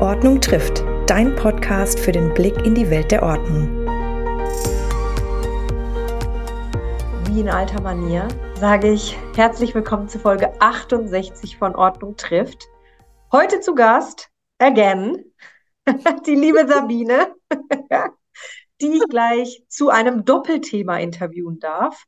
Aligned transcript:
Ordnung 0.00 0.40
trifft, 0.40 0.84
dein 1.08 1.34
Podcast 1.34 1.98
für 1.98 2.12
den 2.12 2.32
Blick 2.32 2.56
in 2.64 2.76
die 2.76 2.88
Welt 2.88 3.10
der 3.10 3.20
Ordnung. 3.20 3.84
Wie 7.26 7.40
in 7.40 7.48
alter 7.48 7.82
Manier 7.82 8.28
sage 8.60 8.92
ich 8.92 9.18
herzlich 9.34 9.74
willkommen 9.74 10.08
zu 10.08 10.20
Folge 10.20 10.52
68 10.60 11.56
von 11.56 11.74
Ordnung 11.74 12.16
trifft. 12.16 12.68
Heute 13.32 13.58
zu 13.58 13.74
Gast, 13.74 14.28
again, 14.58 15.24
die 16.26 16.36
liebe 16.36 16.68
Sabine, 16.68 17.34
die 18.80 18.98
ich 18.98 19.08
gleich 19.10 19.64
zu 19.66 19.90
einem 19.90 20.24
Doppelthema 20.24 20.98
interviewen 20.98 21.58
darf. 21.58 22.04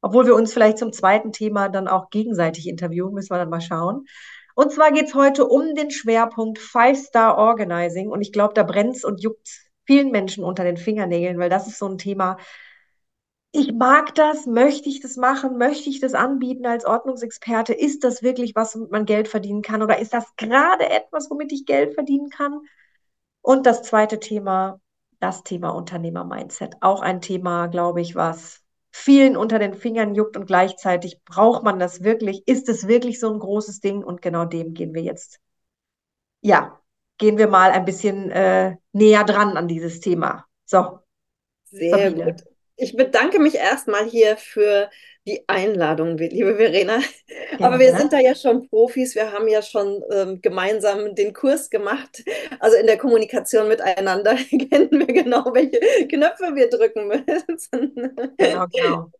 Obwohl 0.00 0.26
wir 0.26 0.36
uns 0.36 0.52
vielleicht 0.52 0.78
zum 0.78 0.92
zweiten 0.92 1.32
Thema 1.32 1.68
dann 1.68 1.88
auch 1.88 2.10
gegenseitig 2.10 2.68
interviewen, 2.68 3.12
müssen 3.14 3.30
wir 3.30 3.38
dann 3.38 3.50
mal 3.50 3.60
schauen. 3.60 4.04
Und 4.54 4.72
zwar 4.72 4.92
geht 4.92 5.06
es 5.06 5.14
heute 5.14 5.46
um 5.46 5.74
den 5.74 5.90
Schwerpunkt 5.90 6.58
Five-Star 6.58 7.38
Organizing. 7.38 8.08
Und 8.08 8.20
ich 8.22 8.32
glaube, 8.32 8.54
da 8.54 8.62
brennt 8.62 9.04
und 9.04 9.22
juckt 9.22 9.48
vielen 9.84 10.10
Menschen 10.10 10.44
unter 10.44 10.64
den 10.64 10.76
Fingernägeln, 10.76 11.38
weil 11.38 11.50
das 11.50 11.66
ist 11.66 11.78
so 11.78 11.86
ein 11.88 11.98
Thema. 11.98 12.36
Ich 13.52 13.72
mag 13.72 14.14
das, 14.14 14.46
möchte 14.46 14.88
ich 14.88 15.00
das 15.00 15.16
machen, 15.16 15.58
möchte 15.58 15.90
ich 15.90 16.00
das 16.00 16.14
anbieten 16.14 16.64
als 16.66 16.86
Ordnungsexperte? 16.86 17.74
Ist 17.74 18.02
das 18.02 18.22
wirklich 18.22 18.54
was, 18.54 18.74
womit 18.74 18.90
man 18.90 19.04
Geld 19.04 19.28
verdienen 19.28 19.62
kann? 19.62 19.82
Oder 19.82 19.98
ist 19.98 20.14
das 20.14 20.34
gerade 20.36 20.88
etwas, 20.88 21.30
womit 21.30 21.52
ich 21.52 21.66
Geld 21.66 21.94
verdienen 21.94 22.30
kann? 22.30 22.60
Und 23.42 23.66
das 23.66 23.82
zweite 23.82 24.20
Thema, 24.20 24.80
das 25.20 25.42
Thema 25.42 25.70
Unternehmer-Mindset. 25.70 26.76
Auch 26.80 27.02
ein 27.02 27.20
Thema, 27.20 27.66
glaube 27.66 28.00
ich, 28.00 28.14
was 28.14 28.61
vielen 28.92 29.36
unter 29.36 29.58
den 29.58 29.74
Fingern 29.74 30.14
juckt 30.14 30.36
und 30.36 30.46
gleichzeitig 30.46 31.22
braucht 31.24 31.64
man 31.64 31.78
das 31.80 32.02
wirklich? 32.04 32.46
Ist 32.46 32.68
es 32.68 32.86
wirklich 32.88 33.18
so 33.20 33.32
ein 33.32 33.40
großes 33.40 33.80
Ding? 33.80 34.04
Und 34.04 34.22
genau 34.22 34.44
dem 34.44 34.74
gehen 34.74 34.94
wir 34.94 35.02
jetzt, 35.02 35.40
ja, 36.40 36.80
gehen 37.18 37.38
wir 37.38 37.48
mal 37.48 37.70
ein 37.70 37.84
bisschen 37.84 38.30
äh, 38.30 38.76
näher 38.92 39.24
dran 39.24 39.56
an 39.56 39.68
dieses 39.68 40.00
Thema. 40.00 40.46
So. 40.64 40.98
Sehr 41.64 41.90
Sabine. 41.90 42.24
gut. 42.24 42.44
Ich 42.82 42.96
bedanke 42.96 43.38
mich 43.38 43.54
erstmal 43.54 44.04
hier 44.06 44.36
für 44.36 44.90
die 45.24 45.44
Einladung, 45.46 46.18
liebe 46.18 46.56
Verena. 46.56 46.98
Ja, 47.56 47.66
Aber 47.66 47.78
wir 47.78 47.96
sind 47.96 48.12
da 48.12 48.18
ja 48.18 48.34
schon 48.34 48.68
Profis. 48.68 49.14
Wir 49.14 49.30
haben 49.30 49.46
ja 49.46 49.62
schon 49.62 50.02
ähm, 50.10 50.40
gemeinsam 50.42 51.14
den 51.14 51.32
Kurs 51.32 51.70
gemacht. 51.70 52.24
Also 52.58 52.76
in 52.76 52.88
der 52.88 52.98
Kommunikation 52.98 53.68
miteinander 53.68 54.34
kennen 54.70 54.90
wir 54.90 55.06
genau, 55.06 55.44
welche 55.54 55.78
Knöpfe 56.08 56.56
wir 56.56 56.68
drücken 56.68 57.06
müssen. 57.06 57.94
Genau, 58.36 58.66
genau. 58.66 59.10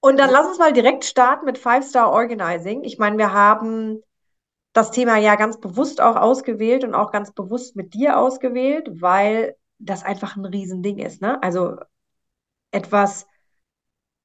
Und 0.00 0.18
dann 0.18 0.28
lass 0.28 0.46
uns 0.46 0.58
mal 0.58 0.74
direkt 0.74 1.06
starten 1.06 1.46
mit 1.46 1.56
Five 1.56 1.84
Star 1.84 2.12
Organizing. 2.12 2.84
Ich 2.84 2.98
meine, 2.98 3.16
wir 3.16 3.32
haben 3.32 4.02
das 4.74 4.90
Thema 4.90 5.16
ja 5.16 5.36
ganz 5.36 5.58
bewusst 5.58 6.02
auch 6.02 6.16
ausgewählt 6.16 6.84
und 6.84 6.94
auch 6.94 7.12
ganz 7.12 7.32
bewusst 7.32 7.76
mit 7.76 7.94
dir 7.94 8.18
ausgewählt, 8.18 8.88
weil 9.00 9.56
das 9.78 10.04
einfach 10.04 10.36
ein 10.36 10.44
Riesending 10.44 10.98
ist. 10.98 11.22
Ne? 11.22 11.42
Also 11.42 11.76
etwas 12.72 13.26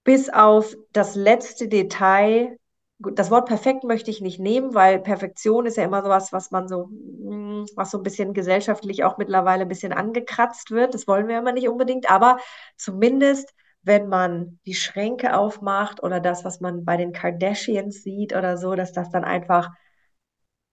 bis 0.03 0.29
auf 0.29 0.75
das 0.93 1.15
letzte 1.15 1.67
Detail. 1.67 2.57
Das 2.97 3.29
Wort 3.29 3.47
perfekt 3.47 3.83
möchte 3.83 4.09
ich 4.09 4.21
nicht 4.21 4.39
nehmen, 4.39 4.73
weil 4.73 4.99
Perfektion 4.99 5.65
ist 5.67 5.77
ja 5.77 5.83
immer 5.83 6.01
sowas, 6.01 6.33
was 6.33 6.49
man 6.49 6.67
so, 6.67 6.85
hm, 6.85 7.65
was 7.75 7.91
so 7.91 7.97
ein 7.99 8.03
bisschen 8.03 8.33
gesellschaftlich 8.33 9.03
auch 9.03 9.17
mittlerweile 9.17 9.63
ein 9.63 9.67
bisschen 9.67 9.93
angekratzt 9.93 10.71
wird. 10.71 10.93
Das 10.93 11.07
wollen 11.07 11.27
wir 11.27 11.37
immer 11.37 11.51
nicht 11.51 11.69
unbedingt, 11.69 12.09
aber 12.09 12.37
zumindest 12.77 13.53
wenn 13.83 14.07
man 14.07 14.59
die 14.65 14.73
Schränke 14.73 15.37
aufmacht 15.37 16.03
oder 16.03 16.19
das, 16.19 16.43
was 16.43 16.59
man 16.59 16.83
bei 16.83 16.97
den 16.97 17.13
Kardashians 17.13 18.03
sieht 18.03 18.35
oder 18.35 18.57
so, 18.57 18.75
dass 18.75 18.91
das 18.91 19.11
dann 19.11 19.23
einfach 19.23 19.69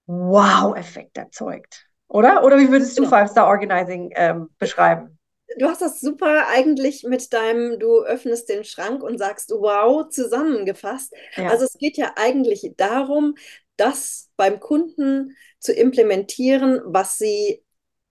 Wow-Effekt 0.07 1.17
erzeugt. 1.17 1.89
Oder? 2.09 2.45
Oder 2.45 2.59
wie 2.59 2.71
würdest 2.71 2.99
du 2.99 3.05
ja. 3.05 3.09
Five-Star 3.09 3.47
Organizing 3.47 4.13
ähm, 4.15 4.51
beschreiben? 4.59 5.19
Du 5.59 5.67
hast 5.67 5.83
das 5.83 6.01
super 6.01 6.49
eigentlich 6.49 7.05
mit 7.05 7.33
deinem, 7.33 7.79
du 7.79 8.03
öffnest 8.03 8.49
den 8.49 8.65
Schrank 8.65 9.03
und 9.03 9.19
sagst, 9.19 9.51
wow, 9.51 10.09
zusammengefasst. 10.09 11.13
Ja. 11.37 11.49
Also 11.49 11.65
es 11.65 11.75
geht 11.79 11.97
ja 11.97 12.13
eigentlich 12.17 12.73
darum, 12.77 13.35
das 13.77 14.31
beim 14.37 14.61
Kunden 14.61 15.37
zu 15.59 15.73
implementieren, 15.73 16.81
was 16.85 17.19
sie 17.19 17.64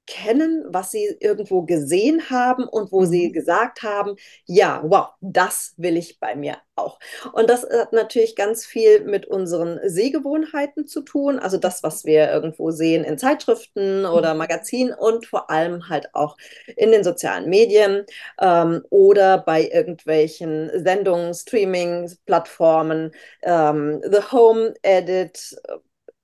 kennen, 0.06 0.66
was 0.68 0.92
sie 0.92 1.16
irgendwo 1.20 1.62
gesehen 1.64 2.30
haben 2.30 2.66
und 2.66 2.92
wo 2.92 3.02
mhm. 3.02 3.06
sie 3.06 3.32
gesagt 3.32 3.84
haben, 3.84 4.16
ja, 4.46 4.82
wow, 4.86 5.10
das 5.22 5.74
will 5.78 5.98
ich 5.98 6.20
bei 6.20 6.36
mir 6.36 6.58
auch. 6.76 7.00
Und 7.32 7.50
das 7.50 7.64
hat 7.64 7.94
natürlich 7.94 8.36
ganz 8.36 8.66
viel 8.66 9.06
mit 9.06 9.26
unseren 9.26 9.80
Sehgewohnheiten 9.84 10.88
zu 10.88 11.02
tun, 11.02 11.40
also 11.40 11.58
das, 11.58 11.84
was 11.84 12.04
wir 12.04 12.30
irgendwo 12.32 12.72
sehen 12.72 13.04
in 13.04 13.18
Zeitschriften 13.18 14.06
oder 14.06 14.34
mhm. 14.34 14.40
Magazinen 14.40 14.94
und 14.94 15.26
vor 15.26 15.50
allem 15.50 15.88
halt 15.90 16.14
auch 16.14 16.38
in 16.76 16.92
den 16.92 17.04
sozialen 17.04 17.50
Medien 17.50 18.06
ähm, 18.42 18.84
oder 18.90 19.38
bei 19.38 19.70
irgendwelchen 19.70 20.70
Sendungen, 20.84 21.34
Streaming, 21.34 22.12
Plattformen, 22.26 23.12
ähm, 23.44 24.02
The 24.04 24.32
Home 24.32 24.74
Edit, 24.82 25.56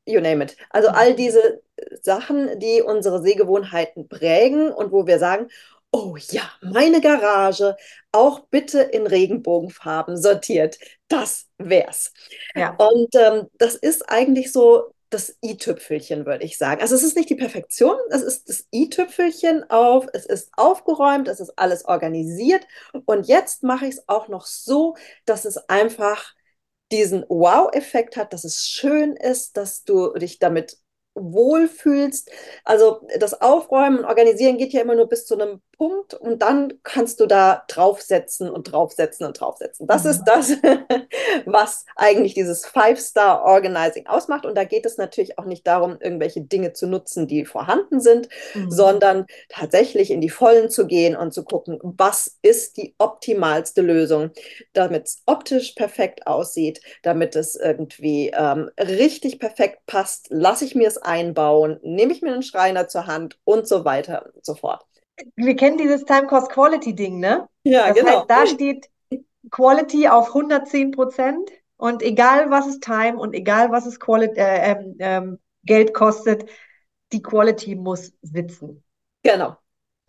you 0.06 0.20
name 0.20 0.44
it. 0.44 0.58
Also 0.72 0.90
all 0.90 1.12
mhm. 1.12 1.16
diese 1.16 1.62
Sachen, 2.02 2.60
die 2.60 2.82
unsere 2.82 3.22
Sehgewohnheiten 3.22 4.08
prägen 4.08 4.72
und 4.72 4.92
wo 4.92 5.08
wir 5.08 5.20
sagen, 5.20 5.50
oh 5.92 6.16
ja, 6.18 6.44
meine 6.62 7.02
Garage 7.02 7.76
auch 8.12 8.42
bitte 8.50 8.82
in 8.82 9.08
Regenbogenfarben 9.08 10.18
sortiert. 10.18 10.78
Das 11.08 11.48
wär's. 11.58 12.12
Ja. 12.56 12.76
Und 12.78 13.16
ähm, 13.16 13.48
das 13.58 13.76
ist 13.76 14.10
eigentlich 14.10 14.52
so 14.52 14.94
das 15.10 15.36
i-Tüpfelchen, 15.44 16.26
würde 16.26 16.46
ich 16.46 16.58
sagen. 16.58 16.82
Also 16.82 16.96
es 16.96 17.04
ist 17.04 17.16
nicht 17.16 17.30
die 17.30 17.36
Perfektion, 17.36 17.98
es 18.12 18.22
ist 18.22 18.48
das 18.48 18.68
i-Tüpfelchen 18.74 19.68
auf, 19.70 20.06
es 20.14 20.26
ist 20.26 20.52
aufgeräumt, 20.56 21.28
es 21.28 21.40
ist 21.40 21.58
alles 21.58 21.86
organisiert 21.86 22.66
und 23.06 23.28
jetzt 23.28 23.64
mache 23.64 23.86
ich 23.88 23.96
es 23.96 24.08
auch 24.08 24.28
noch 24.28 24.46
so, 24.46 24.96
dass 25.26 25.46
es 25.46 25.58
einfach 25.70 26.36
diesen 26.92 27.26
Wow-Effekt 27.28 28.18
hat, 28.18 28.34
dass 28.34 28.44
es 28.44 28.68
schön 28.68 29.16
ist, 29.16 29.58
dass 29.58 29.84
du 29.84 30.14
dich 30.14 30.40
damit 30.40 30.78
wohlfühlst. 31.20 32.32
Also 32.64 33.08
das 33.20 33.40
Aufräumen 33.42 34.00
und 34.00 34.06
Organisieren 34.06 34.58
geht 34.58 34.74
ja 34.74 34.82
immer 34.82 34.96
nur 34.96 35.08
bis 35.08 35.26
zu 35.26 35.36
einem 35.36 35.62
Punkt 35.80 36.14
und 36.14 36.42
dann 36.42 36.74
kannst 36.84 37.22
du 37.22 37.26
da 37.26 37.64
draufsetzen 37.70 38.50
und 38.50 38.70
draufsetzen 38.70 39.26
und 39.26 39.40
draufsetzen. 39.40 39.88
Das 39.88 40.04
mhm. 40.04 40.10
ist 40.10 40.24
das, 40.26 40.52
was 41.46 41.86
eigentlich 41.96 42.34
dieses 42.34 42.66
Five-Star-Organizing 42.66 44.06
ausmacht. 44.06 44.46
Und 44.46 44.58
da 44.58 44.66
geht 44.66 44.86
es 44.86 44.98
natürlich 44.98 45.40
auch 45.40 45.46
nicht 45.46 45.66
darum, 45.66 45.98
irgendwelche 46.02 46.42
Dinge 46.42 46.74
zu 46.74 46.86
nutzen, 46.86 47.28
die 47.28 47.46
vorhanden 47.46 48.02
sind, 48.02 48.28
mhm. 48.56 48.70
sondern 48.70 49.26
tatsächlich 49.48 50.12
in 50.12 50.20
die 50.20 50.30
Vollen 50.30 50.70
zu 50.70 50.86
gehen 50.86 51.16
und 51.16 51.34
zu 51.34 51.46
gucken, 51.46 51.80
was 51.82 52.38
ist 52.42 52.76
die 52.76 52.94
optimalste 52.98 53.82
Lösung, 53.82 54.32
damit 54.74 55.06
es 55.06 55.22
optisch 55.28 55.72
perfekt 55.72 56.28
aussieht, 56.28 56.82
damit 57.04 57.38
es 57.38 57.56
irgendwie 57.56 58.34
ähm, 58.38 58.70
richtig 58.78 59.40
perfekt 59.40 59.86
passt. 59.86 60.28
Lasse 60.30 60.66
ich 60.66 60.76
mir 60.76 60.90
es 60.90 60.98
einbauen, 60.98 61.80
nehme 61.84 62.12
ich 62.12 62.22
mir 62.22 62.34
einen 62.34 62.44
Schreiner 62.44 62.90
zur 62.90 63.08
Hand 63.08 63.40
und 63.46 63.66
so 63.66 63.86
weiter 63.86 64.26
und 64.36 64.46
so 64.46 64.56
fort 64.56 64.89
wir 65.36 65.56
kennen 65.56 65.78
dieses 65.78 66.06
Time-Cost-Quality-Ding, 66.06 67.20
ne? 67.20 67.48
Ja, 67.64 67.88
das 67.88 67.98
genau. 67.98 68.20
Heißt, 68.20 68.30
da 68.30 68.48
steht 68.48 68.90
Quality 69.52 70.08
auf 70.08 70.30
110 70.30 70.92
Prozent 70.92 71.50
und 71.78 72.02
egal 72.04 72.50
was 72.50 72.68
es 72.68 72.80
Time 72.80 73.18
und 73.18 73.34
egal 73.34 73.72
was 73.72 73.86
es 73.86 74.00
Quali 74.00 74.28
äh, 74.36 74.72
ähm, 74.72 74.96
ähm, 75.00 75.40
Geld 75.64 75.94
kostet, 75.94 76.50
die 77.12 77.22
Quality 77.22 77.76
muss 77.76 78.14
sitzen. 78.22 78.84
Genau. 79.24 79.58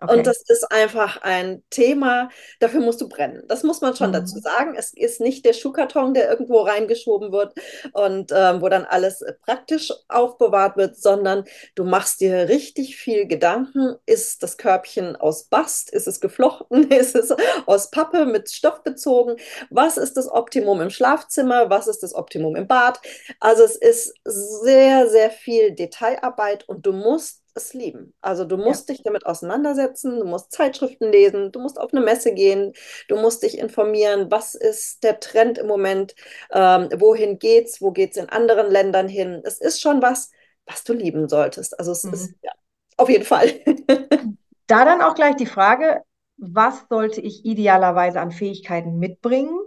Okay. 0.01 0.17
Und 0.17 0.27
das 0.27 0.43
ist 0.49 0.71
einfach 0.71 1.21
ein 1.23 1.63
Thema, 1.71 2.31
dafür 2.59 2.81
musst 2.81 3.01
du 3.01 3.09
brennen. 3.09 3.43
Das 3.49 3.63
muss 3.63 3.81
man 3.81 3.95
schon 3.95 4.09
mhm. 4.09 4.15
dazu 4.15 4.39
sagen. 4.39 4.75
Es 4.77 4.95
ist 4.95 5.21
nicht 5.21 5.45
der 5.45 5.53
Schuhkarton, 5.53 6.15
der 6.15 6.31
irgendwo 6.31 6.61
reingeschoben 6.61 7.33
wird 7.33 7.55
und 7.93 8.33
ähm, 8.35 8.63
wo 8.63 8.69
dann 8.69 8.85
alles 8.85 9.25
praktisch 9.45 9.93
aufbewahrt 10.09 10.77
wird, 10.77 10.97
sondern 10.97 11.45
du 11.75 11.85
machst 11.85 12.21
dir 12.21 12.49
richtig 12.49 12.97
viel 12.97 13.27
Gedanken. 13.27 13.97
Ist 14.07 14.43
das 14.43 14.57
Körbchen 14.57 15.17
aus 15.17 15.45
Bast? 15.45 15.91
Ist 15.91 16.09
es 16.09 16.21
geflochten? 16.21 16.91
Ist 16.91 17.15
es 17.15 17.35
aus 17.67 17.91
Pappe 17.91 18.25
mit 18.27 18.51
Stoff 18.51 18.83
bezogen? 18.83 19.37
Was 19.71 19.97
ist 19.97 20.17
das 20.17 20.29
Optimum 20.29 20.81
im 20.81 20.91
Schlafzimmer? 20.91 21.71
Was 21.71 21.87
ist 21.87 22.03
das 22.03 22.15
Optimum 22.15 22.57
im 22.57 22.67
Bad? 22.67 23.01
Also 23.39 23.65
es 23.65 23.77
ist 23.77 24.15
sehr, 24.25 25.09
sehr 25.09 25.31
viel 25.31 25.73
Detailarbeit 25.73 26.69
und 26.69 26.87
du 26.87 26.93
musst 26.93 27.40
es 27.55 27.75
lieben. 27.75 28.15
Also 28.21 28.45
du 28.45 28.57
musst 28.57 28.89
ja. 28.89 28.95
dich 28.95 29.03
damit 29.03 29.27
auseinandersetzen, 29.27 30.19
du 30.19 30.27
musst 30.27 30.53
Zeitschriften 30.53 31.11
lesen, 31.11 31.53
du 31.53 31.61
musst 31.61 31.79
auf 31.79 31.93
eine 31.93 32.05
Messe 32.05 32.33
gehen, 32.33 32.73
du 33.09 33.17
musst 33.17 33.43
dich 33.43 33.59
informieren, 33.59 34.31
was 34.31 34.55
ist 34.55 35.03
der 35.03 35.21
Trend 35.21 35.59
im 35.59 35.67
Moment, 35.67 36.15
ähm, 36.53 36.89
wohin 36.97 37.39
geht's, 37.39 37.81
wo 37.81 37.91
geht's 37.91 38.17
in 38.17 38.29
anderen 38.29 38.71
Ländern 38.71 39.09
hin. 39.09 39.41
Es 39.45 39.61
ist 39.61 39.81
schon 39.81 40.03
was, 40.03 40.31
was 40.67 40.85
du 40.85 40.93
lieben 40.93 41.29
solltest. 41.29 41.79
Also 41.79 41.93
es 41.93 42.05
mhm. 42.05 42.13
ist 42.15 42.35
ja, 42.43 42.53
auf 42.97 43.09
jeden 43.09 43.25
Fall. 43.25 43.49
da 44.67 44.85
dann 44.85 45.03
auch 45.03 45.15
gleich 45.15 45.37
die 45.37 45.47
Frage, 45.47 46.03
was 46.37 46.87
sollte 46.89 47.21
ich 47.21 47.45
idealerweise 47.45 48.21
an 48.21 48.31
Fähigkeiten 48.31 48.99
mitbringen 48.99 49.59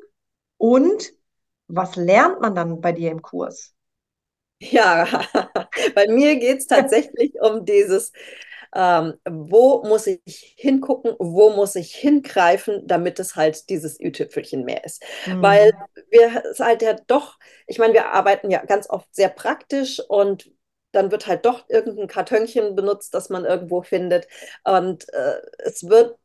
und 0.58 1.14
was 1.68 1.96
lernt 1.96 2.42
man 2.42 2.56
dann 2.56 2.82
bei 2.82 2.92
dir 2.92 3.12
im 3.12 3.22
Kurs? 3.22 3.74
Ja, 4.72 5.06
bei 5.96 6.08
mir 6.08 6.38
geht 6.38 6.60
es 6.60 6.68
tatsächlich 6.68 7.34
um 7.42 7.66
dieses, 7.66 8.12
ähm, 8.74 9.16
wo 9.30 9.84
muss 9.84 10.08
ich 10.08 10.56
hingucken, 10.58 11.16
wo 11.20 11.50
muss 11.52 11.76
ich 11.76 11.94
hingreifen, 11.96 12.88
damit 12.88 13.20
es 13.20 13.36
halt 13.36 13.70
dieses 13.70 14.00
Ü-Tüpfelchen 14.00 14.64
mehr 14.64 14.84
ist. 14.84 15.04
Mhm. 15.26 15.42
Weil 15.42 15.74
wir 16.10 16.44
es 16.46 16.60
halt 16.60 16.82
ja 16.82 16.94
doch, 17.08 17.38
ich 17.68 17.78
meine, 17.78 17.94
wir 17.94 18.14
arbeiten 18.14 18.50
ja 18.50 18.64
ganz 18.66 18.90
oft 18.90 19.14
sehr 19.14 19.30
praktisch 19.30 20.00
und 20.08 20.52
dann 20.92 21.12
wird 21.12 21.28
halt 21.28 21.46
doch 21.46 21.68
irgendein 21.70 22.08
Kartönchen 22.08 22.76
benutzt, 22.76 23.14
das 23.14 23.30
man 23.30 23.46
irgendwo 23.46 23.82
findet. 23.82 24.28
Und 24.64 25.12
äh, 25.14 25.42
es 25.60 25.90
wird 25.90 26.18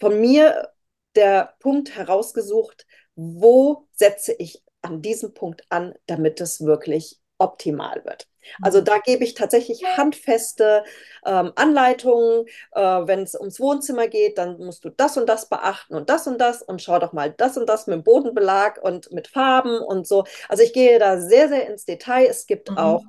von 0.00 0.20
mir 0.20 0.70
der 1.16 1.54
Punkt 1.60 1.96
herausgesucht, 1.96 2.86
wo 3.16 3.88
setze 3.92 4.32
ich 4.32 4.62
an 4.82 5.02
diesem 5.02 5.34
Punkt 5.34 5.64
an, 5.68 5.94
damit 6.06 6.40
es 6.40 6.64
wirklich 6.64 7.20
optimal 7.44 8.02
wird. 8.04 8.26
Also 8.62 8.80
mhm. 8.80 8.84
da 8.84 8.98
gebe 8.98 9.24
ich 9.24 9.34
tatsächlich 9.34 9.84
handfeste 9.96 10.84
ähm, 11.24 11.52
Anleitungen. 11.56 12.46
Äh, 12.72 12.80
Wenn 12.80 13.20
es 13.20 13.34
ums 13.34 13.60
Wohnzimmer 13.60 14.08
geht, 14.08 14.38
dann 14.38 14.58
musst 14.58 14.84
du 14.84 14.90
das 14.90 15.16
und 15.16 15.28
das 15.28 15.48
beachten 15.48 15.94
und 15.94 16.10
das 16.10 16.26
und 16.26 16.40
das 16.40 16.62
und 16.62 16.82
schau 16.82 16.98
doch 16.98 17.12
mal 17.12 17.30
das 17.30 17.56
und 17.56 17.68
das 17.68 17.86
mit 17.86 17.94
dem 17.94 18.04
Bodenbelag 18.04 18.82
und 18.82 19.12
mit 19.12 19.28
Farben 19.28 19.78
und 19.78 20.06
so. 20.06 20.24
Also 20.48 20.62
ich 20.62 20.72
gehe 20.72 20.98
da 20.98 21.20
sehr, 21.20 21.48
sehr 21.48 21.68
ins 21.68 21.84
Detail. 21.84 22.26
Es 22.26 22.46
gibt 22.46 22.70
mhm. 22.70 22.78
auch 22.78 23.02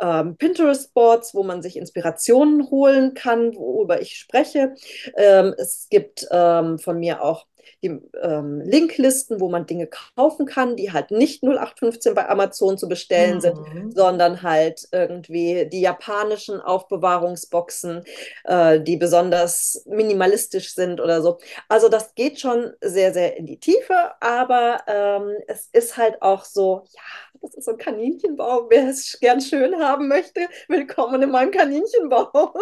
ähm, 0.00 0.36
Pinterest-Boards, 0.36 1.34
wo 1.34 1.42
man 1.42 1.62
sich 1.62 1.76
Inspirationen 1.76 2.70
holen 2.70 3.14
kann, 3.14 3.54
worüber 3.54 4.00
ich 4.00 4.16
spreche. 4.16 4.74
Ähm, 5.16 5.54
es 5.58 5.88
gibt 5.90 6.26
ähm, 6.30 6.78
von 6.78 6.98
mir 6.98 7.22
auch 7.22 7.46
die 7.82 8.00
ähm, 8.22 8.60
Linklisten, 8.60 9.40
wo 9.40 9.48
man 9.48 9.66
Dinge 9.66 9.88
kaufen 9.88 10.46
kann, 10.46 10.76
die 10.76 10.92
halt 10.92 11.10
nicht 11.10 11.42
0815 11.42 12.14
bei 12.14 12.28
Amazon 12.28 12.78
zu 12.78 12.88
bestellen 12.88 13.36
mhm. 13.36 13.40
sind, 13.40 13.94
sondern 13.94 14.42
halt 14.42 14.88
irgendwie 14.92 15.68
die 15.70 15.80
japanischen 15.80 16.60
Aufbewahrungsboxen, 16.60 18.04
äh, 18.44 18.80
die 18.80 18.96
besonders 18.96 19.84
minimalistisch 19.86 20.74
sind 20.74 21.00
oder 21.00 21.22
so. 21.22 21.38
Also 21.68 21.88
das 21.88 22.14
geht 22.14 22.40
schon 22.40 22.72
sehr, 22.80 23.12
sehr 23.12 23.36
in 23.36 23.46
die 23.46 23.60
Tiefe, 23.60 24.12
aber 24.20 24.82
ähm, 24.86 25.36
es 25.46 25.68
ist 25.72 25.96
halt 25.96 26.22
auch 26.22 26.44
so, 26.44 26.84
ja, 26.94 27.02
das 27.40 27.54
ist 27.54 27.64
so 27.64 27.72
ein 27.72 27.78
Kaninchenbau. 27.78 28.66
Wer 28.68 28.88
es 28.88 29.18
gern 29.20 29.40
schön 29.40 29.78
haben 29.78 30.08
möchte, 30.08 30.48
willkommen 30.68 31.22
in 31.22 31.30
meinem 31.30 31.50
Kaninchenbau. 31.50 32.52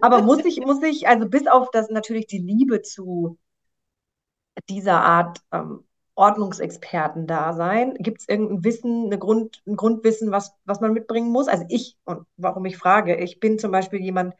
Aber 0.00 0.22
muss 0.22 0.44
ich, 0.44 0.60
muss 0.60 0.82
ich, 0.82 1.08
also 1.08 1.28
bis 1.28 1.46
auf 1.46 1.70
das 1.70 1.88
natürlich 1.90 2.26
die 2.26 2.38
Liebe 2.38 2.82
zu 2.82 3.38
dieser 4.68 5.02
Art 5.02 5.40
ähm, 5.52 5.84
Ordnungsexperten 6.14 7.26
da 7.26 7.52
sein? 7.54 7.94
Gibt 7.94 8.20
es 8.20 8.28
irgendein 8.28 8.64
Wissen, 8.64 9.06
eine 9.06 9.18
Grund, 9.18 9.62
ein 9.66 9.76
Grundwissen, 9.76 10.30
was, 10.30 10.54
was 10.64 10.80
man 10.80 10.92
mitbringen 10.92 11.30
muss? 11.30 11.48
Also 11.48 11.64
ich, 11.68 11.96
und 12.04 12.26
warum 12.36 12.64
ich 12.66 12.76
frage, 12.76 13.16
ich 13.16 13.40
bin 13.40 13.58
zum 13.58 13.72
Beispiel 13.72 14.00
jemand, 14.00 14.34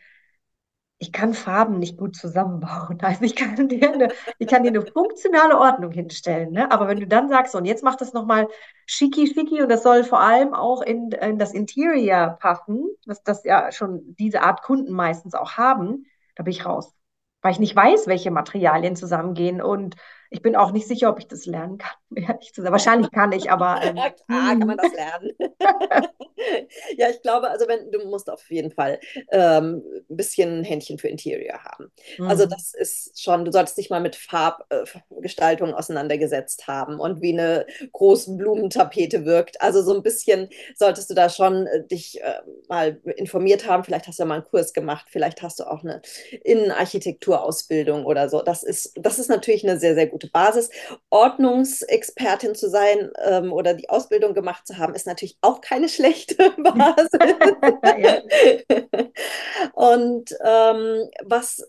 ich 0.99 1.13
kann 1.13 1.33
Farben 1.33 1.79
nicht 1.79 1.97
gut 1.97 2.15
zusammenbauen. 2.15 2.99
Also 3.03 3.25
ich 3.25 3.35
kann 3.35 3.69
dir 3.69 3.93
eine, 3.93 4.09
ich 4.39 4.47
kann 4.47 4.63
dir 4.63 4.69
eine 4.69 4.83
funktionale 4.83 5.59
Ordnung 5.59 5.91
hinstellen. 5.93 6.53
Ne? 6.53 6.71
Aber 6.71 6.87
wenn 6.89 7.01
du 7.01 7.07
dann 7.07 7.29
sagst, 7.31 7.55
und 7.55 7.65
jetzt 7.65 7.83
macht 7.83 8.03
das 8.03 8.13
nochmal 8.13 8.49
schicki 8.87 9.27
schicki 9.27 9.63
und 9.63 9.71
das 9.71 9.83
soll 9.83 10.05
vor 10.05 10.21
allem 10.21 10.53
auch 10.55 10.83
in, 10.83 11.11
in 11.13 11.39
das 11.39 11.53
Interior 11.55 12.37
passen, 12.41 12.87
was 13.07 13.23
das 13.23 13.45
ja 13.45 13.73
schon 13.73 14.15
diese 14.19 14.43
Art 14.43 14.63
Kunden 14.63 14.93
meistens 14.93 15.35
auch 15.35 15.53
haben, 15.53 16.05
da 16.37 16.43
bin 16.43 16.53
ich 16.53 16.67
raus 16.67 16.95
weil 17.43 17.53
ich 17.53 17.59
nicht 17.59 17.77
weiß, 17.77 18.07
welche 18.07 18.31
Materialien 18.31 18.97
zusammengehen. 18.97 19.61
Und 19.63 19.97
ich 20.31 20.43
bin 20.43 20.57
auch 20.57 20.71
nicht 20.71 20.87
sicher, 20.87 21.11
ob 21.11 21.19
ich 21.19 21.27
das 21.27 21.45
lernen 21.47 21.79
kann. 21.79 21.93
Wahrscheinlich 22.57 23.11
kann 23.11 23.33
ich, 23.33 23.51
aber. 23.51 23.81
Ähm, 23.91 23.97
ja, 23.97 24.11
klar, 24.11 24.59
kann 24.59 24.67
man 24.67 24.77
das 24.77 24.93
lernen. 24.93 25.31
ja, 26.99 27.09
ich 27.09 27.23
glaube, 27.23 27.49
also 27.51 27.67
wenn 27.67 27.91
du 27.91 28.07
musst 28.07 28.29
auf 28.29 28.51
jeden 28.51 28.71
Fall 28.71 28.99
ähm, 29.31 29.83
ein 30.11 30.17
bisschen 30.17 30.61
ein 30.61 30.65
Händchen 30.65 30.99
für 30.99 31.09
Interior 31.09 31.65
haben. 31.65 31.91
Also 32.19 32.23
mhm. 32.23 32.29
Also 32.41 32.47
das 32.47 32.75
ist 32.75 33.23
schon, 33.23 33.45
du 33.45 33.53
solltest 33.53 33.77
dich 33.79 33.91
mal 33.91 34.01
mit 34.01 34.17
Farbgestaltung 34.17 35.71
äh, 35.71 35.73
auseinandergesetzt 35.73 36.67
haben 36.67 37.01
und 37.01 37.21
wie 37.21 37.33
eine 37.33 37.67
große 37.93 38.37
Blumentapete 38.37 39.25
wirkt. 39.25 39.61
Also 39.61 39.83
so 39.83 39.95
ein 39.95 40.03
bisschen 40.03 40.49
solltest 40.75 41.11
du 41.11 41.15
da 41.15 41.29
schon 41.29 41.67
äh, 41.67 41.87
dich 41.87 42.21
äh, 42.23 42.41
mal 42.69 43.01
informiert 43.17 43.67
haben. 43.67 43.85
Vielleicht 43.85 44.07
hast 44.07 44.19
du 44.19 44.23
ja 44.23 44.27
mal 44.27 44.37
einen 44.37 44.45
Kurs 44.45 44.73
gemacht, 44.73 45.07
vielleicht 45.11 45.43
hast 45.43 45.61
du 45.61 45.65
auch 45.65 45.85
eine 45.85 46.03
Innenarchitekturausbildung 46.45 48.05
oder 48.05 48.29
so. 48.29 48.43
Das 48.43 48.63
ist, 48.63 48.93
das 48.95 49.19
ist 49.19 49.29
natürlich 49.29 49.69
eine 49.69 49.79
sehr, 49.79 49.95
sehr 49.95 50.07
gute 50.07 50.20
Basis. 50.29 50.71
Ordnungsexpertin 51.11 52.55
zu 52.55 52.69
sein 52.69 53.11
ähm, 53.25 53.53
oder 53.53 53.75
die 53.75 53.89
Ausbildung 53.89 54.35
gemacht 54.35 54.67
zu 54.67 54.79
haben, 54.79 54.95
ist 54.95 55.07
natürlich 55.07 55.39
auch 55.41 55.61
keine 55.61 55.89
schlechte 55.89 56.51
Basis. 56.59 57.11
Und 59.73 60.37
ähm, 60.45 61.09
was 61.25 61.67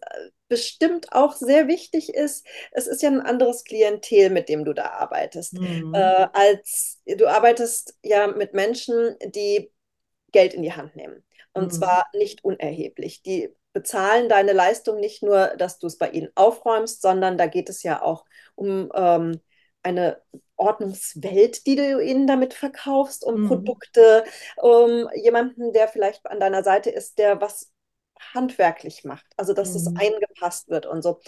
bestimmt 0.48 1.14
auch 1.14 1.34
sehr 1.34 1.70
wichtig 1.70 2.14
ist, 2.14 2.46
es 2.72 2.86
ist 2.86 3.02
ja 3.02 3.10
ein 3.10 3.22
anderes 3.22 3.64
Klientel, 3.64 4.30
mit 4.30 4.50
dem 4.50 4.66
du 4.66 4.74
da 4.74 4.90
arbeitest. 4.90 5.54
Mhm. 5.54 5.94
Äh, 5.94 6.28
als 6.34 7.00
du 7.06 7.28
arbeitest 7.28 7.96
ja 8.04 8.28
mit 8.28 8.54
Menschen, 8.54 9.16
die 9.24 9.72
Geld 10.34 10.54
in 10.54 10.62
die 10.62 10.74
Hand 10.74 10.96
nehmen. 10.96 11.24
Und 11.54 11.66
mhm. 11.66 11.72
zwar 11.72 12.08
nicht 12.14 12.44
unerheblich. 12.44 13.22
Die 13.22 13.50
bezahlen 13.74 14.30
deine 14.30 14.54
Leistung 14.54 15.00
nicht 15.00 15.24
nur, 15.24 15.48
dass 15.58 15.80
du 15.80 15.88
es 15.88 15.98
bei 15.98 16.10
ihnen 16.10 16.30
aufräumst, 16.36 17.02
sondern 17.02 17.38
da 17.38 17.48
geht 17.48 17.70
es 17.70 17.84
ja 17.84 18.02
auch 18.02 18.26
um 18.56 18.92
ähm, 18.94 19.40
eine 19.84 20.22
Ordnungswelt, 20.56 21.66
die 21.66 21.76
du 21.76 22.00
ihnen 22.00 22.28
damit 22.28 22.54
verkaufst, 22.54 23.26
um 23.26 23.44
mhm. 23.44 23.48
Produkte, 23.48 24.24
um 24.58 25.10
jemanden, 25.16 25.74
der 25.74 25.88
vielleicht 25.88 26.26
an 26.28 26.40
deiner 26.40 26.64
Seite 26.64 26.92
ist, 26.92 27.18
der 27.18 27.42
was 27.42 27.72
handwerklich 28.34 29.04
macht, 29.04 29.26
also 29.36 29.54
dass 29.54 29.72
mhm. 29.72 29.76
es 29.76 29.88
eingepasst 30.00 30.70
wird 30.70 30.86
und 30.86 31.02
so. 31.02 31.20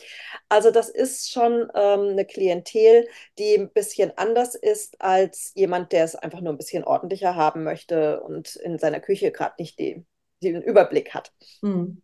Also 0.50 0.70
das 0.70 0.90
ist 0.90 1.32
schon 1.32 1.68
ähm, 1.74 2.10
eine 2.10 2.26
Klientel, 2.26 3.08
die 3.40 3.56
ein 3.56 3.72
bisschen 3.72 4.16
anders 4.18 4.54
ist 4.54 5.02
als 5.02 5.52
jemand, 5.56 5.92
der 5.92 6.04
es 6.04 6.16
einfach 6.16 6.42
nur 6.42 6.54
ein 6.54 6.58
bisschen 6.58 6.84
ordentlicher 6.84 7.36
haben 7.36 7.64
möchte 7.64 8.22
und 8.22 8.56
in 8.58 8.78
seiner 8.78 9.00
Küche 9.00 9.32
gerade 9.32 9.56
nicht 9.58 9.80
die, 9.80 10.06
den 10.44 10.62
Überblick 10.62 11.14
hat. 11.16 11.34
Mhm. 11.62 12.04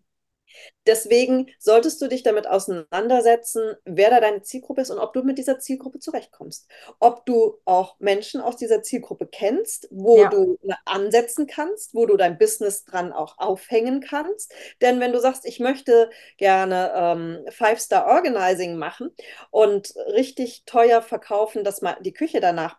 Deswegen 0.85 1.51
solltest 1.59 2.01
du 2.01 2.07
dich 2.07 2.23
damit 2.23 2.47
auseinandersetzen, 2.47 3.75
wer 3.85 4.09
da 4.09 4.19
deine 4.19 4.41
Zielgruppe 4.41 4.81
ist 4.81 4.89
und 4.89 4.99
ob 4.99 5.13
du 5.13 5.23
mit 5.23 5.37
dieser 5.37 5.59
Zielgruppe 5.59 5.99
zurechtkommst. 5.99 6.67
Ob 6.99 7.25
du 7.25 7.57
auch 7.65 7.99
Menschen 7.99 8.41
aus 8.41 8.57
dieser 8.57 8.81
Zielgruppe 8.81 9.27
kennst, 9.27 9.87
wo 9.91 10.23
ja. 10.23 10.29
du 10.29 10.57
ansetzen 10.85 11.47
kannst, 11.47 11.93
wo 11.93 12.05
du 12.05 12.17
dein 12.17 12.37
Business 12.37 12.85
dran 12.85 13.11
auch 13.11 13.37
aufhängen 13.37 14.01
kannst. 14.01 14.53
Denn 14.81 14.99
wenn 14.99 15.13
du 15.13 15.19
sagst, 15.19 15.45
ich 15.45 15.59
möchte 15.59 16.09
gerne 16.37 16.91
ähm, 16.95 17.45
Five-Star-Organizing 17.49 18.77
machen 18.77 19.11
und 19.51 19.93
richtig 20.13 20.63
teuer 20.65 21.01
verkaufen, 21.01 21.63
dass 21.63 21.81
mal 21.81 21.97
die 22.01 22.13
Küche 22.13 22.39
danach 22.39 22.77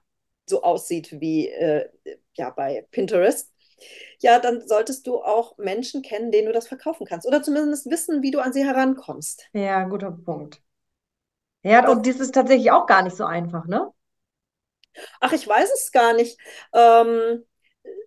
so 0.48 0.62
aussieht 0.62 1.20
wie 1.20 1.48
äh, 1.48 1.88
ja, 2.34 2.50
bei 2.50 2.86
Pinterest, 2.90 3.52
ja, 4.20 4.38
dann 4.38 4.66
solltest 4.66 5.06
du 5.06 5.22
auch 5.22 5.56
Menschen 5.58 6.02
kennen, 6.02 6.30
denen 6.30 6.46
du 6.46 6.52
das 6.52 6.68
verkaufen 6.68 7.06
kannst. 7.06 7.26
Oder 7.26 7.42
zumindest 7.42 7.90
wissen, 7.90 8.22
wie 8.22 8.30
du 8.30 8.40
an 8.40 8.52
sie 8.52 8.64
herankommst. 8.64 9.48
Ja, 9.52 9.84
guter 9.84 10.10
Punkt. 10.10 10.60
Ja, 11.62 11.88
und 11.88 12.06
das 12.06 12.20
ist 12.20 12.34
tatsächlich 12.34 12.70
auch 12.70 12.86
gar 12.86 13.02
nicht 13.02 13.16
so 13.16 13.24
einfach, 13.24 13.66
ne? 13.66 13.90
Ach, 15.20 15.32
ich 15.32 15.46
weiß 15.46 15.70
es 15.72 15.92
gar 15.92 16.14
nicht. 16.14 16.38
Ähm, 16.72 17.44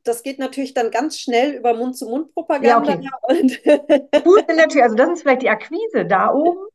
das 0.03 0.23
geht 0.23 0.39
natürlich 0.39 0.73
dann 0.73 0.91
ganz 0.91 1.17
schnell 1.17 1.53
über 1.53 1.73
Mund-zu-Mund-Propaganda. 1.73 2.99
Ja, 2.99 3.11
okay. 3.21 4.07
Gut, 4.23 4.47
natürlich, 4.49 4.83
also 4.83 4.95
das 4.95 5.09
ist 5.11 5.21
vielleicht 5.21 5.43
die 5.43 5.49
Akquise 5.49 6.05
da 6.05 6.33
oben. 6.33 6.67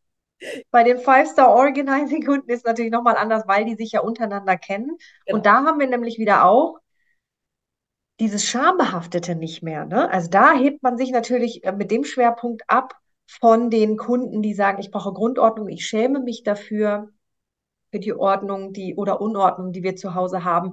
Bei 0.71 0.85
den 0.85 0.99
Five-Star-Organizing-Kunden 0.99 2.49
ist 2.51 2.65
natürlich 2.65 2.93
nochmal 2.93 3.17
anders, 3.17 3.43
weil 3.47 3.65
die 3.65 3.75
sich 3.75 3.93
ja 3.93 4.01
untereinander 4.01 4.57
kennen. 4.57 4.97
Genau. 5.27 5.37
Und 5.37 5.47
da 5.47 5.65
haben 5.65 5.81
wir 5.81 5.89
nämlich 5.89 6.19
wieder 6.19 6.45
auch 6.45 6.79
dieses 8.21 8.45
Schambehaftete 8.45 9.35
nicht 9.35 9.63
mehr. 9.63 9.85
Ne? 9.85 10.11
Also 10.11 10.29
da 10.29 10.53
hebt 10.53 10.83
man 10.83 10.97
sich 10.97 11.11
natürlich 11.11 11.65
äh, 11.65 11.73
mit 11.73 11.91
dem 11.91 12.05
Schwerpunkt 12.05 12.63
ab 12.67 12.95
von 13.27 13.71
den 13.71 13.97
Kunden, 13.97 14.43
die 14.43 14.55
sagen, 14.55 14.81
ich 14.81 14.91
brauche 14.91 15.13
Grundordnung, 15.13 15.69
ich 15.69 15.87
schäme 15.87 16.21
mich 16.21 16.43
dafür, 16.43 17.11
für 17.91 18.01
die 18.01 18.13
Ordnung, 18.15 18.73
die 18.73 18.97
oder 18.97 19.21
Unordnung, 19.21 19.73
die 19.73 19.83
wir 19.83 19.97
zu 19.97 20.15
Hause 20.15 20.45
haben. 20.45 20.73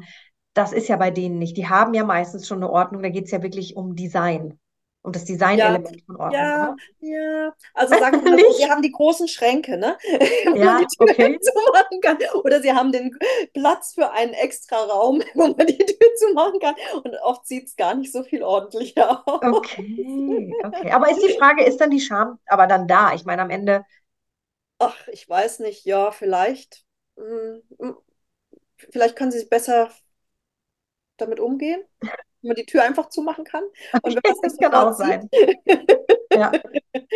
Das 0.54 0.74
ist 0.74 0.88
ja 0.88 0.98
bei 0.98 1.12
denen 1.12 1.38
nicht. 1.38 1.58
Die 1.58 1.70
haben 1.70 1.94
ja 1.94 2.04
meistens 2.04 2.48
schon 2.48 2.58
eine 2.58 2.70
Ordnung, 2.70 3.04
da 3.04 3.10
geht 3.10 3.26
es 3.26 3.32
ja 3.32 3.42
wirklich 3.42 3.76
um 3.76 3.96
Design 3.96 4.60
und 5.06 5.16
das 5.16 5.24
Designelement 5.24 5.92
ja, 5.92 6.04
von 6.08 6.16
Ordnung. 6.16 6.42
Ja, 6.42 6.70
oder? 6.70 6.76
ja. 7.00 7.54
Also 7.76 7.96
sagen 8.00 8.24
wir 8.24 8.32
mal 8.32 8.40
so, 8.40 8.52
sie 8.54 8.70
haben 8.70 8.82
die 8.82 8.92
großen 8.92 9.28
Schränke, 9.28 9.78
ne? 9.78 9.98
Ja, 10.56 10.82
okay. 11.00 11.40
Oder 12.44 12.62
sie 12.62 12.72
haben 12.72 12.92
den 12.92 13.18
Platz 13.54 13.94
für 13.94 14.12
einen 14.12 14.34
extra 14.34 14.78
Raum, 14.78 15.22
wo 15.34 15.48
man 15.48 15.68
die 15.68 15.78
Tür 15.78 16.16
zumachen 16.18 16.60
kann. 16.60 16.76
Und 17.04 17.16
oft 17.22 17.46
sieht 17.46 17.68
es 17.68 17.76
gar 17.76 17.94
nicht 17.94 18.12
so 18.12 18.24
viel 18.24 18.42
ordentlicher 18.42 19.28
aus. 19.28 19.42
Okay, 19.44 20.52
okay. 20.64 20.92
Aber 20.92 21.12
ist 21.12 21.22
die 21.22 21.38
Frage, 21.38 21.64
ist 21.64 21.80
dann 21.80 21.92
die 21.92 22.00
Scham 22.00 22.40
aber 22.48 22.68
dann 22.68 22.88
da? 22.88 23.14
Ich 23.14 23.26
meine, 23.26 23.42
am 23.42 23.50
Ende. 23.50 23.86
Ach, 24.80 25.08
ich 25.08 25.28
weiß 25.28 25.60
nicht, 25.60 25.86
ja, 25.86 26.12
vielleicht. 26.12 26.84
Hm, 27.18 27.62
hm, 27.80 27.98
vielleicht 28.92 29.16
können 29.16 29.32
sie 29.32 29.40
sich 29.40 29.50
besser 29.50 29.90
damit 31.18 31.40
umgehen. 31.40 31.84
Man 32.48 32.56
die 32.56 32.66
Tür 32.66 32.84
einfach 32.84 33.10
zumachen 33.10 33.44
kann. 33.44 33.64
Und 34.02 34.20
das 34.44 34.58
kann 34.58 34.74
auch 34.74 34.94
sein. 34.94 35.30
ja. 36.32 36.52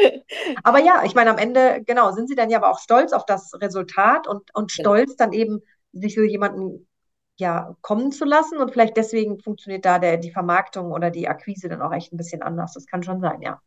Aber 0.64 0.80
ja, 0.80 1.04
ich 1.06 1.16
meine, 1.16 1.30
am 1.30 1.38
Ende, 1.38 1.84
genau, 1.86 2.12
sind 2.12 2.28
sie 2.28 2.36
dann 2.36 2.50
ja 2.50 2.58
aber 2.58 2.70
auch 2.70 2.80
stolz 2.80 3.14
auf 3.14 3.26
das 3.26 3.54
Resultat 3.56 4.28
und, 4.28 4.54
und 4.54 4.74
genau. 4.76 4.90
stolz 4.90 5.16
dann 5.16 5.34
eben, 5.34 5.62
sich 5.94 6.16
so 6.16 6.22
jemanden 6.22 6.88
ja, 7.38 7.76
kommen 7.82 8.12
zu 8.12 8.26
lassen 8.26 8.58
und 8.58 8.72
vielleicht 8.72 8.98
deswegen 8.98 9.40
funktioniert 9.40 9.86
da 9.86 9.98
der, 9.98 10.18
die 10.18 10.32
Vermarktung 10.32 10.92
oder 10.92 11.10
die 11.10 11.28
Akquise 11.28 11.70
dann 11.70 11.82
auch 11.82 11.94
echt 11.94 12.14
ein 12.14 12.18
bisschen 12.18 12.42
anders. 12.42 12.74
Das 12.74 12.86
kann 12.86 13.02
schon 13.02 13.22
sein, 13.22 13.42
ja. 13.42 13.62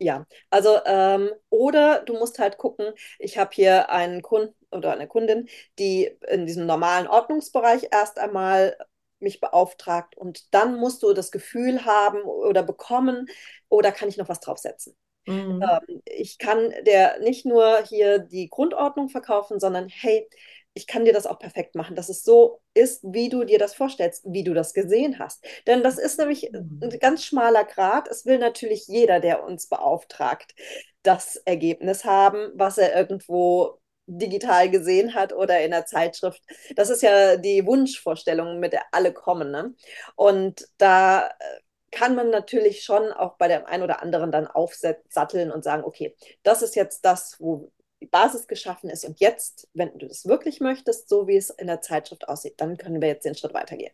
Ja, 0.00 0.26
also 0.50 0.78
ähm, 0.86 1.30
oder 1.50 2.02
du 2.04 2.14
musst 2.14 2.38
halt 2.38 2.56
gucken, 2.56 2.92
ich 3.18 3.36
habe 3.36 3.50
hier 3.52 3.90
einen 3.90 4.22
Kunden 4.22 4.54
oder 4.70 4.92
eine 4.92 5.08
Kundin, 5.08 5.48
die 5.78 6.16
in 6.28 6.46
diesem 6.46 6.66
normalen 6.66 7.08
Ordnungsbereich 7.08 7.88
erst 7.90 8.18
einmal 8.18 8.76
mich 9.20 9.40
beauftragt 9.40 10.16
und 10.16 10.52
dann 10.54 10.78
musst 10.78 11.02
du 11.02 11.12
das 11.12 11.30
Gefühl 11.30 11.84
haben 11.84 12.22
oder 12.22 12.62
bekommen, 12.62 13.26
oder 13.68 13.92
kann 13.92 14.08
ich 14.08 14.16
noch 14.16 14.28
was 14.28 14.40
draufsetzen? 14.40 14.96
Mhm. 15.26 15.62
Ähm, 15.62 16.02
ich 16.06 16.38
kann 16.38 16.72
der 16.86 17.20
nicht 17.20 17.44
nur 17.44 17.82
hier 17.86 18.18
die 18.18 18.48
Grundordnung 18.48 19.08
verkaufen, 19.08 19.60
sondern 19.60 19.88
hey, 19.88 20.26
ich 20.74 20.86
kann 20.86 21.04
dir 21.04 21.12
das 21.12 21.26
auch 21.26 21.38
perfekt 21.38 21.74
machen, 21.74 21.96
dass 21.96 22.08
es 22.08 22.22
so 22.22 22.60
ist, 22.72 23.02
wie 23.02 23.28
du 23.28 23.44
dir 23.44 23.58
das 23.58 23.74
vorstellst, 23.74 24.24
wie 24.26 24.44
du 24.44 24.54
das 24.54 24.74
gesehen 24.74 25.18
hast. 25.18 25.44
Denn 25.66 25.82
das 25.82 25.98
ist 25.98 26.18
nämlich 26.18 26.54
ein 26.54 26.78
mhm. 26.80 26.98
ganz 27.00 27.24
schmaler 27.24 27.64
Grad. 27.64 28.08
Es 28.08 28.26
will 28.26 28.38
natürlich 28.38 28.86
jeder, 28.86 29.18
der 29.18 29.44
uns 29.44 29.66
beauftragt, 29.68 30.54
das 31.02 31.36
Ergebnis 31.36 32.04
haben, 32.04 32.52
was 32.54 32.78
er 32.78 32.94
irgendwo 32.94 33.77
digital 34.08 34.70
gesehen 34.70 35.14
hat 35.14 35.32
oder 35.32 35.60
in 35.60 35.70
der 35.70 35.86
Zeitschrift. 35.86 36.42
Das 36.74 36.90
ist 36.90 37.02
ja 37.02 37.36
die 37.36 37.64
Wunschvorstellung, 37.66 38.58
mit 38.58 38.72
der 38.72 38.82
alle 38.92 39.12
kommen. 39.12 39.50
Ne? 39.50 39.74
Und 40.16 40.66
da 40.78 41.28
äh, 41.28 41.30
kann 41.90 42.14
man 42.14 42.30
natürlich 42.30 42.82
schon 42.82 43.12
auch 43.12 43.36
bei 43.36 43.48
dem 43.48 43.64
einen 43.66 43.82
oder 43.82 44.02
anderen 44.02 44.32
dann 44.32 44.46
aufsatteln 44.46 45.50
und 45.50 45.62
sagen, 45.64 45.84
okay, 45.84 46.16
das 46.42 46.62
ist 46.62 46.74
jetzt 46.74 47.04
das, 47.04 47.36
wo 47.38 47.70
die 48.00 48.06
Basis 48.06 48.46
geschaffen 48.46 48.90
ist. 48.90 49.04
Und 49.04 49.20
jetzt, 49.20 49.68
wenn 49.74 49.96
du 49.98 50.06
das 50.06 50.26
wirklich 50.26 50.60
möchtest, 50.60 51.08
so 51.08 51.26
wie 51.26 51.36
es 51.36 51.50
in 51.50 51.66
der 51.66 51.80
Zeitschrift 51.80 52.28
aussieht, 52.28 52.60
dann 52.60 52.76
können 52.76 53.00
wir 53.00 53.08
jetzt 53.08 53.24
den 53.24 53.34
Schritt 53.34 53.54
weitergehen. 53.54 53.92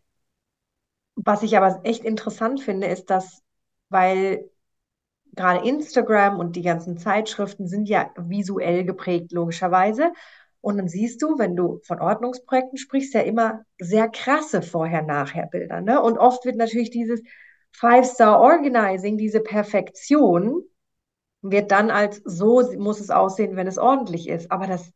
Was 1.16 1.42
ich 1.42 1.56
aber 1.56 1.80
echt 1.84 2.04
interessant 2.04 2.60
finde, 2.60 2.88
ist, 2.88 3.08
dass, 3.10 3.42
weil 3.88 4.50
gerade 5.34 5.66
Instagram 5.68 6.38
und 6.38 6.56
die 6.56 6.62
ganzen 6.62 6.96
Zeitschriften 6.96 7.66
sind 7.66 7.88
ja 7.88 8.10
visuell 8.16 8.84
geprägt, 8.84 9.32
logischerweise. 9.32 10.12
Und 10.60 10.78
dann 10.78 10.88
siehst 10.88 11.20
du, 11.22 11.38
wenn 11.38 11.56
du 11.56 11.80
von 11.84 12.00
Ordnungsprojekten 12.00 12.78
sprichst, 12.78 13.12
ja 13.12 13.20
immer 13.20 13.64
sehr 13.78 14.08
krasse 14.08 14.62
Vorher-Nachher-Bilder. 14.62 15.82
Ne? 15.82 16.00
Und 16.00 16.16
oft 16.18 16.44
wird 16.46 16.56
natürlich 16.56 16.90
dieses 16.90 17.22
Five-Star-Organizing, 17.72 19.18
diese 19.18 19.40
Perfektion, 19.40 20.62
wird 21.42 21.70
dann 21.70 21.90
als 21.90 22.22
so 22.24 22.62
muss 22.78 23.00
es 23.00 23.10
aussehen, 23.10 23.56
wenn 23.56 23.66
es 23.66 23.76
ordentlich 23.76 24.28
ist. 24.28 24.50
Aber 24.50 24.66
das 24.66 24.90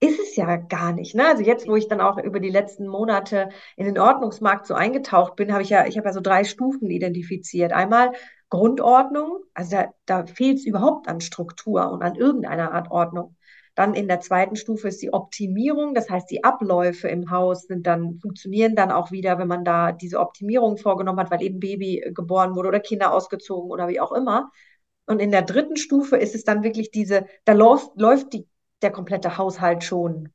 ist 0.00 0.18
es 0.18 0.36
ja 0.36 0.56
gar 0.56 0.92
nicht. 0.92 1.14
Ne? 1.14 1.26
Also 1.26 1.42
jetzt, 1.42 1.68
wo 1.68 1.76
ich 1.76 1.88
dann 1.88 2.00
auch 2.00 2.16
über 2.18 2.40
die 2.40 2.48
letzten 2.48 2.88
Monate 2.88 3.50
in 3.76 3.84
den 3.84 3.98
Ordnungsmarkt 3.98 4.66
so 4.66 4.74
eingetaucht 4.74 5.36
bin, 5.36 5.52
habe 5.52 5.62
ich 5.62 5.68
ja, 5.68 5.86
ich 5.86 5.98
habe 5.98 6.08
ja 6.08 6.14
so 6.14 6.20
drei 6.20 6.44
Stufen 6.44 6.88
identifiziert. 6.88 7.72
Einmal 7.72 8.12
Grundordnung, 8.50 9.38
also 9.54 9.76
da, 9.76 9.94
da 10.06 10.26
fehlt 10.26 10.58
es 10.58 10.66
überhaupt 10.66 11.08
an 11.08 11.20
Struktur 11.20 11.90
und 11.90 12.02
an 12.02 12.16
irgendeiner 12.16 12.72
Art 12.72 12.90
Ordnung. 12.90 13.36
Dann 13.76 13.94
in 13.94 14.08
der 14.08 14.20
zweiten 14.20 14.56
Stufe 14.56 14.88
ist 14.88 15.00
die 15.00 15.12
Optimierung, 15.12 15.94
das 15.94 16.10
heißt, 16.10 16.30
die 16.30 16.42
Abläufe 16.44 17.08
im 17.08 17.30
Haus 17.30 17.62
sind 17.62 17.86
dann, 17.86 18.18
funktionieren 18.20 18.74
dann 18.74 18.90
auch 18.90 19.12
wieder, 19.12 19.38
wenn 19.38 19.48
man 19.48 19.64
da 19.64 19.92
diese 19.92 20.18
Optimierung 20.18 20.76
vorgenommen 20.76 21.20
hat, 21.20 21.30
weil 21.30 21.42
eben 21.42 21.60
Baby 21.60 22.10
geboren 22.12 22.56
wurde 22.56 22.68
oder 22.68 22.80
Kinder 22.80 23.12
ausgezogen 23.14 23.70
oder 23.70 23.88
wie 23.88 24.00
auch 24.00 24.12
immer. 24.12 24.50
Und 25.06 25.20
in 25.20 25.30
der 25.30 25.42
dritten 25.42 25.76
Stufe 25.76 26.16
ist 26.16 26.34
es 26.34 26.44
dann 26.44 26.62
wirklich 26.62 26.90
diese, 26.90 27.26
da 27.44 27.52
läuft, 27.52 27.92
läuft 27.96 28.32
die, 28.32 28.48
der 28.82 28.90
komplette 28.90 29.38
Haushalt 29.38 29.84
schon. 29.84 30.30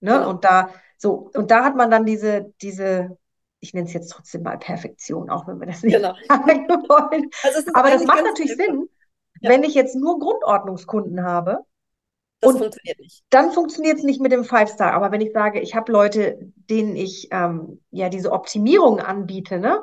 Ne? 0.00 0.12
Genau. 0.12 0.30
Und 0.30 0.44
da, 0.44 0.70
so, 0.96 1.30
und 1.34 1.50
da 1.50 1.64
hat 1.64 1.76
man 1.76 1.90
dann 1.90 2.06
diese, 2.06 2.52
diese, 2.62 3.18
ich 3.60 3.74
nenne 3.74 3.86
es 3.86 3.92
jetzt 3.92 4.10
trotzdem 4.10 4.42
mal 4.42 4.58
Perfektion, 4.58 5.30
auch 5.30 5.46
wenn 5.46 5.58
wir 5.58 5.66
das 5.66 5.82
nicht 5.82 5.94
genau. 5.94 6.12
wollen. 6.88 7.30
Also 7.42 7.70
Aber 7.74 7.90
das 7.90 8.04
macht 8.04 8.24
natürlich 8.24 8.56
Sinn, 8.56 8.88
ja. 9.40 9.50
wenn 9.50 9.62
ich 9.64 9.74
jetzt 9.74 9.96
nur 9.96 10.18
Grundordnungskunden 10.18 11.24
habe. 11.24 11.58
Das 12.40 12.52
und 12.52 12.58
funktioniert 12.60 13.00
nicht. 13.00 13.24
Dann 13.30 13.50
funktioniert 13.50 13.98
es 13.98 14.04
nicht 14.04 14.20
mit 14.20 14.30
dem 14.30 14.44
Five-Star. 14.44 14.92
Aber 14.92 15.10
wenn 15.10 15.20
ich 15.20 15.32
sage, 15.32 15.60
ich 15.60 15.74
habe 15.74 15.90
Leute, 15.90 16.38
denen 16.54 16.94
ich 16.94 17.28
ähm, 17.32 17.80
ja 17.90 18.08
diese 18.08 18.30
Optimierung 18.30 19.00
anbiete, 19.00 19.58
ne? 19.58 19.82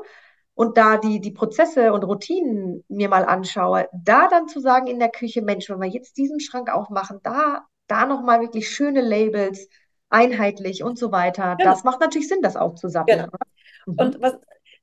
und 0.56 0.78
da 0.78 0.98
die, 0.98 1.20
die 1.20 1.32
Prozesse 1.32 1.92
und 1.92 2.04
Routinen 2.04 2.84
mir 2.88 3.10
mal 3.10 3.26
anschaue, 3.26 3.90
da 3.94 4.30
dann 4.30 4.48
zu 4.48 4.62
sagen 4.62 4.88
in 4.88 5.00
der 5.00 5.10
Küche, 5.10 5.42
Mensch, 5.42 5.70
wenn 5.70 5.82
wir 5.82 5.90
jetzt 5.90 6.18
diesen 6.18 6.40
Schrank 6.40 6.74
aufmachen, 6.74 7.20
da, 7.24 7.66
da 7.88 8.06
nochmal 8.06 8.40
wirklich 8.40 8.70
schöne 8.70 9.02
Labels, 9.02 9.68
einheitlich 10.10 10.82
und 10.82 10.98
so 10.98 11.12
weiter, 11.12 11.56
genau. 11.58 11.72
das 11.72 11.84
macht 11.84 12.00
natürlich 12.00 12.30
Sinn, 12.30 12.42
das 12.42 12.56
aufzusammeln. 12.56 13.26
Genau. 13.26 13.38
Mhm. 13.86 13.96
Und 13.98 14.22
was, 14.22 14.36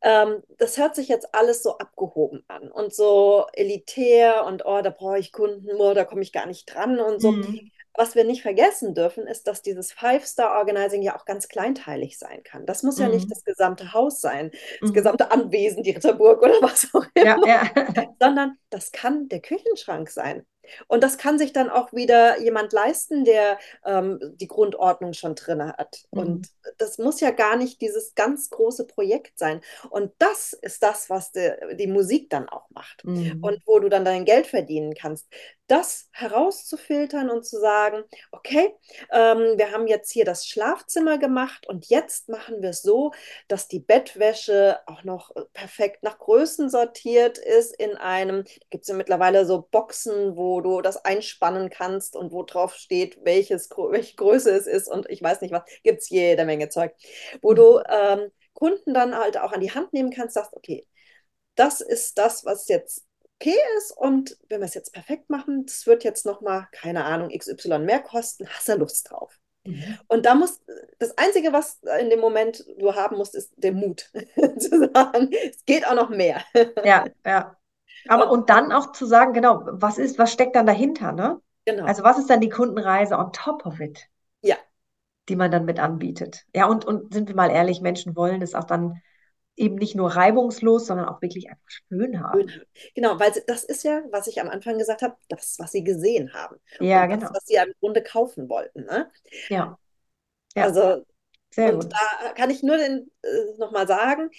ähm, 0.02 0.42
das 0.58 0.78
hört 0.78 0.94
sich 0.94 1.08
jetzt 1.08 1.34
alles 1.34 1.62
so 1.62 1.78
abgehoben 1.78 2.44
an 2.48 2.70
und 2.70 2.94
so 2.94 3.46
elitär 3.52 4.44
und 4.46 4.64
oh, 4.66 4.80
da 4.82 4.90
brauche 4.90 5.18
ich 5.18 5.32
Kunden, 5.32 5.68
oh, 5.78 5.94
da 5.94 6.04
komme 6.04 6.22
ich 6.22 6.32
gar 6.32 6.46
nicht 6.46 6.66
dran 6.66 6.98
und 6.98 7.20
so. 7.20 7.32
Mhm 7.32 7.70
was 7.94 8.14
wir 8.14 8.24
nicht 8.24 8.42
vergessen 8.42 8.94
dürfen, 8.94 9.26
ist, 9.26 9.46
dass 9.46 9.62
dieses 9.62 9.92
Five-Star-Organizing 9.92 11.02
ja 11.02 11.16
auch 11.16 11.24
ganz 11.24 11.48
kleinteilig 11.48 12.18
sein 12.18 12.42
kann. 12.42 12.64
Das 12.64 12.82
muss 12.82 12.96
mhm. 12.96 13.02
ja 13.02 13.08
nicht 13.10 13.26
mhm. 13.26 13.30
das 13.30 13.44
gesamte 13.44 13.92
Haus 13.92 14.20
sein, 14.20 14.50
das 14.80 14.90
mhm. 14.90 14.94
gesamte 14.94 15.30
Anwesen, 15.30 15.82
die 15.82 15.90
Ritterburg 15.90 16.42
oder 16.42 16.54
was 16.62 16.88
auch 16.94 17.04
immer, 17.14 17.46
ja, 17.46 17.70
ja. 17.74 18.14
sondern 18.20 18.56
das 18.70 18.92
kann 18.92 19.28
der 19.28 19.40
Küchenschrank 19.40 20.08
sein. 20.08 20.46
Und 20.88 21.02
das 21.02 21.18
kann 21.18 21.38
sich 21.38 21.52
dann 21.52 21.70
auch 21.70 21.92
wieder 21.92 22.40
jemand 22.40 22.72
leisten, 22.72 23.24
der 23.24 23.58
ähm, 23.84 24.18
die 24.36 24.48
Grundordnung 24.48 25.12
schon 25.12 25.34
drin 25.34 25.62
hat. 25.62 26.04
Mhm. 26.10 26.20
Und 26.20 26.48
das 26.78 26.98
muss 26.98 27.20
ja 27.20 27.30
gar 27.30 27.56
nicht 27.56 27.80
dieses 27.80 28.14
ganz 28.14 28.50
große 28.50 28.86
Projekt 28.86 29.38
sein. 29.38 29.60
Und 29.90 30.12
das 30.18 30.52
ist 30.52 30.82
das, 30.82 31.10
was 31.10 31.32
de, 31.32 31.76
die 31.76 31.86
Musik 31.86 32.30
dann 32.30 32.48
auch 32.48 32.70
macht. 32.70 33.04
Mhm. 33.04 33.42
Und 33.42 33.62
wo 33.66 33.78
du 33.78 33.88
dann 33.88 34.04
dein 34.04 34.24
Geld 34.24 34.46
verdienen 34.46 34.94
kannst 34.94 35.26
das 35.72 36.10
herauszufiltern 36.12 37.30
und 37.30 37.46
zu 37.46 37.58
sagen, 37.58 38.04
okay, 38.30 38.74
ähm, 39.10 39.56
wir 39.56 39.72
haben 39.72 39.86
jetzt 39.86 40.12
hier 40.12 40.26
das 40.26 40.46
Schlafzimmer 40.46 41.16
gemacht 41.16 41.66
und 41.66 41.86
jetzt 41.86 42.28
machen 42.28 42.60
wir 42.60 42.70
es 42.70 42.82
so, 42.82 43.12
dass 43.48 43.68
die 43.68 43.80
Bettwäsche 43.80 44.80
auch 44.86 45.02
noch 45.02 45.34
äh, 45.34 45.44
perfekt 45.54 46.02
nach 46.02 46.18
Größen 46.18 46.68
sortiert 46.68 47.38
ist 47.38 47.74
in 47.74 47.96
einem, 47.96 48.44
gibt 48.68 48.82
es 48.82 48.88
ja 48.88 48.94
mittlerweile 48.94 49.46
so 49.46 49.62
Boxen, 49.62 50.36
wo 50.36 50.60
du 50.60 50.82
das 50.82 51.02
einspannen 51.06 51.70
kannst 51.70 52.16
und 52.16 52.32
wo 52.32 52.42
drauf 52.42 52.74
steht, 52.74 53.24
welches, 53.24 53.70
welche 53.70 54.16
Größe 54.16 54.50
es 54.50 54.66
ist 54.66 54.88
und 54.88 55.08
ich 55.08 55.22
weiß 55.22 55.40
nicht 55.40 55.52
was, 55.52 55.62
gibt 55.82 56.02
es 56.02 56.10
jede 56.10 56.44
Menge 56.44 56.68
Zeug, 56.68 56.92
wo 57.40 57.52
mhm. 57.52 57.56
du 57.56 57.82
ähm, 57.88 58.30
Kunden 58.52 58.92
dann 58.92 59.16
halt 59.16 59.38
auch 59.38 59.52
an 59.52 59.62
die 59.62 59.72
Hand 59.72 59.94
nehmen 59.94 60.10
kannst, 60.10 60.34
sagst, 60.34 60.52
okay, 60.54 60.86
das 61.54 61.80
ist 61.80 62.18
das, 62.18 62.44
was 62.44 62.68
jetzt 62.68 63.06
okay 63.42 63.56
ist 63.78 63.92
und 63.96 64.36
wenn 64.48 64.60
wir 64.60 64.66
es 64.66 64.74
jetzt 64.74 64.92
perfekt 64.92 65.30
machen, 65.30 65.66
das 65.66 65.86
wird 65.86 66.04
jetzt 66.04 66.24
nochmal, 66.26 66.68
keine 66.72 67.04
Ahnung, 67.04 67.30
XY 67.36 67.80
mehr 67.80 68.00
kosten, 68.00 68.48
hast 68.48 68.68
du 68.68 68.76
Lust 68.76 69.10
drauf. 69.10 69.38
Mhm. 69.64 69.98
Und 70.08 70.26
da 70.26 70.34
muss, 70.34 70.60
das 70.98 71.16
Einzige, 71.18 71.52
was 71.52 71.80
in 72.00 72.10
dem 72.10 72.20
Moment 72.20 72.64
du 72.78 72.94
haben 72.94 73.16
musst, 73.16 73.34
ist 73.34 73.52
der 73.56 73.72
Mut 73.72 74.10
zu 74.58 74.90
sagen, 74.92 75.30
es 75.50 75.64
geht 75.64 75.86
auch 75.86 75.94
noch 75.94 76.10
mehr. 76.10 76.42
Ja, 76.84 77.06
ja. 77.24 77.56
Aber 78.08 78.30
und, 78.30 78.40
und 78.40 78.50
dann 78.50 78.72
auch 78.72 78.92
zu 78.92 79.06
sagen, 79.06 79.32
genau, 79.32 79.62
was 79.64 79.98
ist, 79.98 80.18
was 80.18 80.32
steckt 80.32 80.56
dann 80.56 80.66
dahinter, 80.66 81.12
ne? 81.12 81.40
Genau. 81.64 81.84
Also 81.84 82.02
was 82.02 82.18
ist 82.18 82.28
dann 82.28 82.40
die 82.40 82.48
Kundenreise 82.48 83.16
on 83.16 83.32
top 83.32 83.64
of 83.64 83.78
it? 83.78 84.08
Ja. 84.40 84.56
Die 85.28 85.36
man 85.36 85.52
dann 85.52 85.64
mit 85.64 85.78
anbietet. 85.78 86.44
Ja, 86.54 86.66
und, 86.66 86.84
und 86.84 87.14
sind 87.14 87.28
wir 87.28 87.36
mal 87.36 87.50
ehrlich, 87.50 87.80
Menschen 87.80 88.16
wollen 88.16 88.42
es 88.42 88.56
auch 88.56 88.64
dann 88.64 89.00
eben 89.56 89.76
nicht 89.76 89.94
nur 89.94 90.10
reibungslos, 90.10 90.86
sondern 90.86 91.08
auch 91.08 91.20
wirklich 91.20 91.50
einfach 91.50 91.70
schön 91.88 92.20
haben. 92.20 92.50
Genau, 92.94 93.18
weil 93.18 93.32
das 93.46 93.64
ist 93.64 93.84
ja, 93.84 94.02
was 94.10 94.26
ich 94.26 94.40
am 94.40 94.48
Anfang 94.48 94.78
gesagt 94.78 95.02
habe, 95.02 95.16
das, 95.28 95.56
was 95.58 95.72
sie 95.72 95.84
gesehen 95.84 96.32
haben. 96.32 96.56
Ja, 96.80 97.06
genau. 97.06 97.20
Das, 97.20 97.34
was 97.34 97.46
sie 97.46 97.56
im 97.56 97.72
Grunde 97.80 98.02
kaufen 98.02 98.48
wollten. 98.48 98.84
Ne? 98.84 99.10
Ja. 99.48 99.78
ja. 100.54 100.64
Also, 100.64 101.04
Sehr 101.50 101.74
und 101.74 101.82
gut. 101.82 101.92
da 101.92 102.32
kann 102.32 102.50
ich 102.50 102.62
nur 102.62 102.78
den, 102.78 103.10
äh, 103.22 103.58
nochmal 103.58 103.86
sagen, 103.86 104.30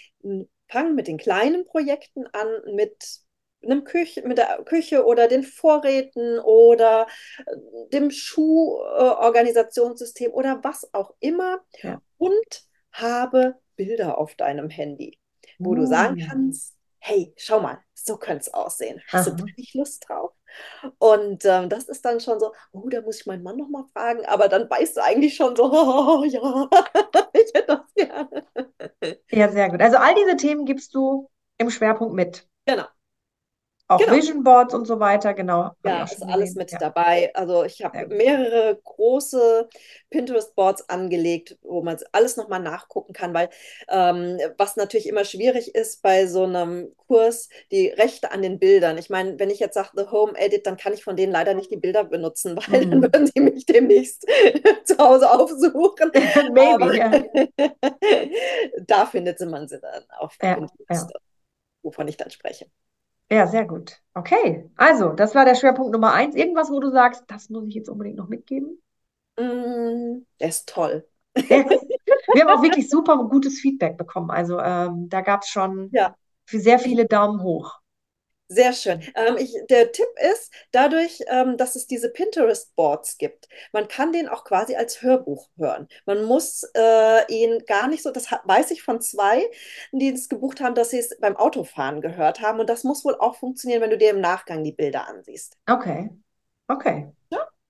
fangen 0.67 0.95
mit 0.95 1.07
den 1.07 1.17
kleinen 1.17 1.65
Projekten 1.65 2.25
an, 2.27 2.47
mit 2.73 3.23
einem 3.63 3.83
Küche, 3.83 4.25
mit 4.27 4.37
der 4.37 4.63
Küche 4.65 5.05
oder 5.05 5.27
den 5.27 5.43
Vorräten 5.43 6.39
oder 6.39 7.07
äh, 7.45 7.55
dem 7.91 8.09
Schuhorganisationssystem 8.11 10.31
äh, 10.31 10.33
oder 10.33 10.59
was 10.63 10.93
auch 10.93 11.13
immer 11.19 11.59
ja. 11.81 12.01
und 12.17 12.63
habe 12.91 13.55
Bilder 13.75 14.17
auf 14.17 14.35
deinem 14.35 14.69
Handy, 14.69 15.19
wo 15.59 15.71
oh. 15.71 15.75
du 15.75 15.85
sagen 15.85 16.21
oh. 16.21 16.25
kannst, 16.29 16.75
hey, 16.99 17.33
schau 17.37 17.59
mal, 17.59 17.79
so 17.93 18.17
könnte 18.17 18.41
es 18.41 18.53
aussehen. 18.53 19.01
Hast 19.07 19.27
Aha. 19.27 19.35
du 19.35 19.45
wirklich 19.45 19.73
Lust 19.73 20.05
drauf? 20.07 20.31
Und 20.99 21.43
ähm, 21.45 21.67
das 21.69 21.85
ist 21.85 22.05
dann 22.05 22.19
schon 22.19 22.39
so, 22.39 22.53
oh, 22.71 22.87
da 22.89 23.01
muss 23.01 23.21
ich 23.21 23.25
meinen 23.25 23.43
Mann 23.43 23.57
nochmal 23.57 23.85
fragen, 23.91 24.25
aber 24.25 24.47
dann 24.47 24.69
weißt 24.69 24.97
du 24.97 25.03
eigentlich 25.03 25.35
schon 25.35 25.55
so, 25.55 25.63
oh, 25.71 26.23
ja, 26.23 26.69
ich 27.33 27.53
hätte 27.53 27.67
das 27.67 27.93
gerne. 27.95 28.45
Ja, 29.31 29.49
sehr 29.49 29.69
gut. 29.69 29.81
Also 29.81 29.97
all 29.97 30.15
diese 30.15 30.37
Themen 30.37 30.65
gibst 30.65 30.93
du 30.95 31.29
im 31.57 31.69
Schwerpunkt 31.69 32.13
mit. 32.13 32.47
Genau. 32.65 32.85
Auch 33.95 33.99
Genau. 34.05 34.11
Vision 34.11 34.43
Boards 34.43 34.73
und 34.73 34.85
so 34.87 34.99
weiter, 34.99 35.33
genau. 35.33 35.71
Ja, 35.85 36.05
ist 36.05 36.29
alles 36.29 36.55
mit 36.55 36.71
Ja. 36.71 36.79
dabei. 36.81 37.35
Also 37.35 37.65
ich 37.65 37.83
habe 37.83 38.07
mehrere 38.07 38.79
große 38.85 39.67
Pinterest-Boards 40.11 40.87
angelegt, 40.87 41.57
wo 41.61 41.83
man 41.83 41.97
alles 42.13 42.37
nochmal 42.37 42.61
nachgucken 42.61 43.11
kann, 43.11 43.33
weil 43.33 43.49
ähm, 43.89 44.37
was 44.57 44.77
natürlich 44.77 45.07
immer 45.07 45.25
schwierig 45.25 45.75
ist 45.75 46.01
bei 46.01 46.25
so 46.27 46.43
einem 46.45 46.93
Kurs, 47.07 47.49
die 47.69 47.89
Rechte 47.89 48.31
an 48.31 48.41
den 48.41 48.59
Bildern. 48.59 48.97
Ich 48.97 49.09
meine, 49.09 49.37
wenn 49.39 49.49
ich 49.49 49.59
jetzt 49.59 49.73
sage 49.73 49.89
The 49.97 50.09
Home 50.09 50.33
Edit, 50.37 50.65
dann 50.67 50.77
kann 50.77 50.93
ich 50.93 51.03
von 51.03 51.17
denen 51.17 51.33
leider 51.33 51.53
nicht 51.53 51.69
die 51.69 51.75
Bilder 51.77 52.05
benutzen, 52.05 52.55
weil 52.71 52.85
dann 52.89 53.01
Mhm. 53.01 53.03
würden 53.03 53.27
sie 53.27 53.41
mich 53.41 53.65
demnächst 53.65 54.25
zu 54.85 54.97
Hause 54.97 55.29
aufsuchen. 55.31 56.11
Maybe, 56.53 56.85
ja. 56.95 57.19
da 58.87 59.05
findet 59.05 59.39
man 59.41 59.67
sie 59.67 59.79
dann 59.79 60.03
auf 60.11 60.37
Ja, 60.41 60.53
Pinterest, 60.53 61.11
wovon 61.83 62.07
ich 62.07 62.17
dann 62.17 62.31
spreche. 62.31 62.67
Ja, 63.33 63.47
sehr 63.47 63.65
gut. 63.65 63.99
Okay, 64.13 64.69
also 64.75 65.09
das 65.13 65.33
war 65.33 65.43
der 65.45 65.55
Schwerpunkt 65.55 65.91
Nummer 65.91 66.13
eins. 66.13 66.35
Irgendwas, 66.35 66.69
wo 66.69 66.79
du 66.79 66.91
sagst, 66.91 67.23
das 67.27 67.49
muss 67.49 67.65
ich 67.67 67.73
jetzt 67.73 67.89
unbedingt 67.89 68.17
noch 68.17 68.27
mitgeben? 68.29 68.79
Mm, 69.37 70.25
der 70.39 70.49
ist 70.49 70.69
toll. 70.69 71.07
Wir 71.35 72.41
haben 72.45 72.49
auch 72.59 72.63
wirklich 72.63 72.89
super 72.89 73.17
gutes 73.29 73.59
Feedback 73.59 73.97
bekommen. 73.97 74.29
Also 74.31 74.59
ähm, 74.59 75.09
da 75.09 75.21
gab 75.21 75.41
es 75.43 75.49
schon 75.49 75.91
Ja. 75.91 76.15
für 76.45 76.59
sehr 76.59 76.79
viele 76.79 77.05
Daumen 77.05 77.41
hoch. 77.41 77.79
Sehr 78.53 78.73
schön. 78.73 79.01
Ähm, 79.15 79.37
ich, 79.37 79.55
der 79.69 79.91
Tipp 79.91 80.07
ist, 80.31 80.53
dadurch, 80.71 81.19
ähm, 81.27 81.57
dass 81.57 81.75
es 81.75 81.87
diese 81.87 82.09
Pinterest-Boards 82.09 83.17
gibt, 83.17 83.47
man 83.71 83.87
kann 83.87 84.11
den 84.11 84.29
auch 84.29 84.43
quasi 84.43 84.75
als 84.75 85.01
Hörbuch 85.01 85.49
hören. 85.57 85.87
Man 86.05 86.23
muss 86.23 86.63
äh, 86.75 87.33
ihn 87.33 87.63
gar 87.65 87.87
nicht 87.87 88.03
so, 88.03 88.11
das 88.11 88.31
weiß 88.31 88.71
ich 88.71 88.83
von 88.83 89.01
zwei, 89.01 89.41
die 89.91 90.09
es 90.09 90.29
gebucht 90.29 90.61
haben, 90.61 90.75
dass 90.75 90.91
sie 90.91 90.99
es 90.99 91.17
beim 91.19 91.35
Autofahren 91.35 92.01
gehört 92.01 92.41
haben. 92.41 92.59
Und 92.59 92.69
das 92.69 92.83
muss 92.83 93.03
wohl 93.03 93.15
auch 93.15 93.35
funktionieren, 93.35 93.81
wenn 93.81 93.89
du 93.89 93.97
dir 93.97 94.11
im 94.11 94.21
Nachgang 94.21 94.63
die 94.63 94.71
Bilder 94.71 95.07
ansiehst. 95.07 95.57
Okay, 95.67 96.11
okay, 96.67 97.11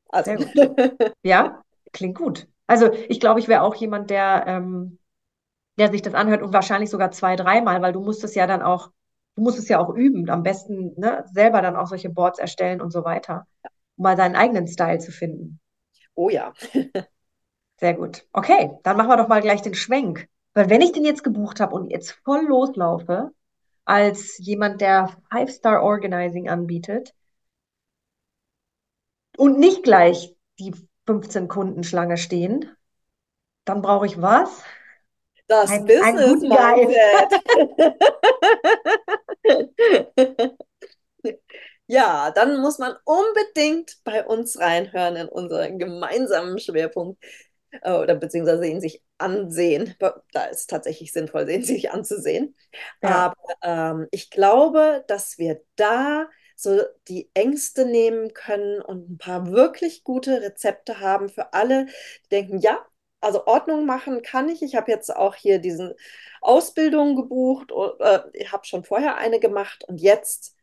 Also, 0.10 0.36
Sehr 0.38 0.76
ja, 1.24 1.64
klingt 1.94 2.18
gut. 2.18 2.48
Also 2.68 2.92
ich 2.92 3.20
glaube, 3.20 3.40
ich 3.40 3.48
wäre 3.48 3.62
auch 3.62 3.76
jemand, 3.76 4.10
der, 4.10 4.46
ähm, 4.48 5.00
der 5.78 5.92
sich 5.92 6.02
das 6.02 6.14
anhört 6.14 6.42
und 6.42 6.54
wahrscheinlich 6.54 6.90
sogar 6.90 7.12
zwei, 7.12 7.36
dreimal, 7.36 7.82
weil 7.82 7.94
du 7.94 8.02
musst 8.02 8.24
es 8.24 8.36
ja 8.36 8.48
dann 8.48 8.62
auch, 8.62 8.92
du 9.36 9.42
musst 9.42 9.60
es 9.60 9.68
ja 9.70 9.80
auch 9.80 9.94
üben, 9.94 10.30
am 10.30 10.44
besten 10.44 10.94
ne, 10.98 11.26
selber 11.32 11.62
dann 11.62 11.76
auch 11.76 11.88
solche 11.88 12.10
Boards 12.10 12.40
erstellen 12.40 12.82
und 12.82 12.92
so 12.92 13.04
weiter, 13.04 13.48
um 13.96 14.04
mal 14.04 14.16
deinen 14.16 14.36
eigenen 14.36 14.68
Style 14.68 15.00
zu 15.00 15.12
finden. 15.12 15.60
oh 16.16 16.30
ja. 16.30 16.54
Sehr 17.80 17.96
gut. 17.96 18.26
Okay, 18.32 18.72
dann 18.84 18.98
machen 18.98 19.10
wir 19.10 19.18
doch 19.18 19.28
mal 19.28 19.42
gleich 19.42 19.62
den 19.62 19.74
Schwenk. 19.74 20.30
Weil 20.54 20.70
wenn 20.70 20.82
ich 20.82 20.92
den 20.92 21.04
jetzt 21.06 21.24
gebucht 21.24 21.60
habe 21.60 21.76
und 21.76 21.90
jetzt 21.90 22.12
voll 22.24 22.46
loslaufe, 22.46 23.32
als 23.86 24.38
jemand, 24.38 24.80
der 24.82 25.10
Five-Star 25.30 25.82
Organizing 25.82 26.50
anbietet 26.50 27.14
und 29.38 29.60
nicht 29.60 29.84
gleich 29.84 30.36
die 30.60 30.74
15 31.06 31.48
Kunden 31.48 31.84
Schlange 31.84 32.18
stehen, 32.18 32.70
dann 33.66 33.82
brauche 33.82 34.06
ich 34.06 34.22
was? 34.22 34.64
Das 35.54 35.70
Ein- 35.72 35.88
einen 36.02 36.40
guten 36.40 36.50
Business-Mindset. 36.50 37.42
Ja, 41.88 42.32
dann 42.32 42.62
muss 42.62 42.80
man 42.80 42.96
unbedingt 43.04 43.98
bei 44.04 44.26
uns 44.26 44.60
reinhören 44.60 45.16
in 45.18 45.28
unseren 45.28 45.78
gemeinsamen 45.80 46.58
Schwerpunkt 46.58 47.22
äh, 47.82 47.92
oder 47.92 48.16
beziehungsweise 48.16 48.66
ihn 48.68 48.80
sich 48.82 49.04
ansehen. 49.18 49.96
Da 50.32 50.46
ist 50.46 50.62
es 50.62 50.68
tatsächlich 50.68 51.12
sinnvoll, 51.12 51.50
ihn 51.50 51.64
sich 51.64 51.92
anzusehen. 51.92 52.56
Ja. 53.02 53.36
Aber 53.36 53.36
ähm, 53.62 54.08
ich 54.12 54.30
glaube, 54.30 55.04
dass 55.08 55.38
wir 55.38 55.62
da 55.76 56.28
so 56.56 56.82
die 57.10 57.30
Ängste 57.34 57.86
nehmen 57.86 58.34
können 58.34 58.82
und 58.82 59.10
ein 59.12 59.18
paar 59.18 59.52
wirklich 59.52 60.04
gute 60.04 60.42
Rezepte 60.42 61.00
haben 61.02 61.28
für 61.30 61.54
alle, 61.54 61.88
die 62.26 62.30
denken, 62.30 62.60
ja, 62.60 62.86
also 63.24 63.46
Ordnung 63.48 63.86
machen 63.86 64.22
kann 64.22 64.50
ich. 64.50 64.62
Ich 64.62 64.76
habe 64.76 64.92
jetzt 64.92 65.16
auch 65.16 65.36
hier 65.36 65.60
diesen 65.60 65.94
Ausbildung 66.42 67.16
gebucht, 67.16 67.72
äh, 68.00 68.20
ich 68.34 68.52
habe 68.52 68.66
schon 68.66 68.84
vorher 68.84 69.18
eine 69.18 69.40
gemacht 69.40 69.84
und 69.88 70.00
jetzt 70.02 70.56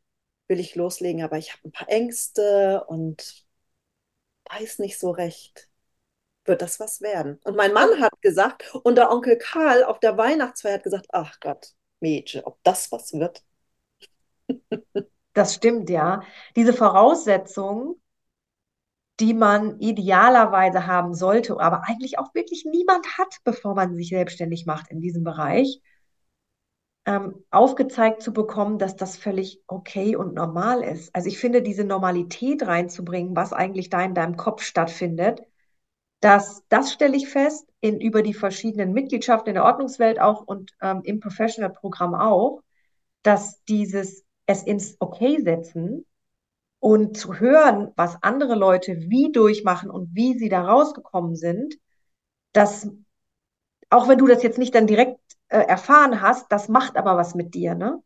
will 0.49 0.61
ich 0.61 0.75
loslegen, 0.75 1.23
aber 1.23 1.38
ich 1.38 1.53
habe 1.53 1.68
ein 1.68 1.73
paar 1.73 1.88
Ängste 1.88 2.85
und 2.88 3.44
weiß 4.51 4.79
nicht 4.81 4.99
so 4.99 5.11
recht. 5.11 5.68
Wird 6.44 6.62
das 6.62 6.81
was 6.81 7.01
werden? 7.03 7.40
Und 7.44 7.57
mein 7.57 7.73
Mann 7.73 8.01
hat 8.01 8.12
gesagt, 8.23 8.75
und 8.75 8.96
der 8.96 9.11
Onkel 9.11 9.37
Karl 9.38 9.85
auf 9.85 10.01
der 10.01 10.16
Weihnachtsfeier 10.16 10.75
hat 10.75 10.85
gesagt, 10.85 11.07
ach 11.11 11.38
Gott, 11.40 11.75
Mädchen, 12.01 12.44
ob 12.44 12.59
das 12.64 12.90
was 12.92 13.12
wird? 13.12 13.44
Das 15.33 15.55
stimmt, 15.55 15.90
ja. 15.90 16.23
Diese 16.57 16.73
Voraussetzungen, 16.73 17.99
die 19.20 19.35
man 19.35 19.78
idealerweise 19.80 20.87
haben 20.87 21.14
sollte, 21.14 21.61
aber 21.61 21.83
eigentlich 21.87 22.18
auch 22.18 22.35
wirklich 22.35 22.64
niemand 22.64 23.18
hat, 23.18 23.37
bevor 23.44 23.74
man 23.74 23.94
sich 23.94 24.09
selbstständig 24.09 24.66
macht 24.66 24.90
in 24.90 25.00
diesem 25.00 25.24
Bereich, 25.24 25.80
ähm, 27.06 27.44
aufgezeigt 27.50 28.22
zu 28.22 28.33
bekommen, 28.33 28.78
dass 28.78 28.96
das 28.96 29.16
völlig 29.16 29.62
okay 29.66 30.16
und 30.16 30.35
normal 30.35 30.83
ist. 30.83 31.14
Also 31.14 31.28
ich 31.28 31.38
finde, 31.38 31.62
diese 31.62 31.85
Normalität 31.85 32.66
reinzubringen, 32.66 33.37
was 33.37 33.52
eigentlich 33.52 33.90
da 33.90 34.02
in 34.02 34.14
deinem 34.14 34.37
Kopf 34.37 34.62
stattfindet, 34.62 35.42
das, 36.20 36.62
das 36.68 36.92
stelle 36.92 37.16
ich 37.16 37.28
fest 37.28 37.66
in, 37.80 38.00
über 38.00 38.22
die 38.22 38.35
verschiedenen 38.35 38.92
Mitgliedschaften 38.92 39.48
in 39.48 39.54
der 39.54 39.64
Ordnungswelt 39.64 40.20
auch 40.20 40.42
und 40.42 40.72
ähm, 40.83 41.00
im 41.04 41.20
Professional-Programm 41.20 42.14
auch, 42.14 42.62
dass 43.22 43.62
dieses 43.64 44.24
es 44.46 44.62
ins 44.62 44.96
Okay 45.00 45.40
setzen 45.42 46.04
und 46.80 47.16
zu 47.16 47.38
hören, 47.40 47.92
was 47.96 48.22
andere 48.22 48.54
Leute 48.56 48.96
wie 49.10 49.32
durchmachen 49.32 49.90
und 49.90 50.14
wie 50.14 50.38
sie 50.38 50.48
da 50.48 50.62
rausgekommen 50.66 51.36
sind, 51.36 51.76
dass 52.52 52.88
auch 53.90 54.08
wenn 54.08 54.18
du 54.18 54.26
das 54.26 54.42
jetzt 54.42 54.58
nicht 54.58 54.74
dann 54.74 54.86
direkt 54.86 55.20
äh, 55.48 55.58
erfahren 55.60 56.20
hast, 56.20 56.50
das 56.50 56.68
macht 56.68 56.96
aber 56.96 57.16
was 57.16 57.34
mit 57.34 57.54
dir, 57.54 57.74
ne? 57.74 58.02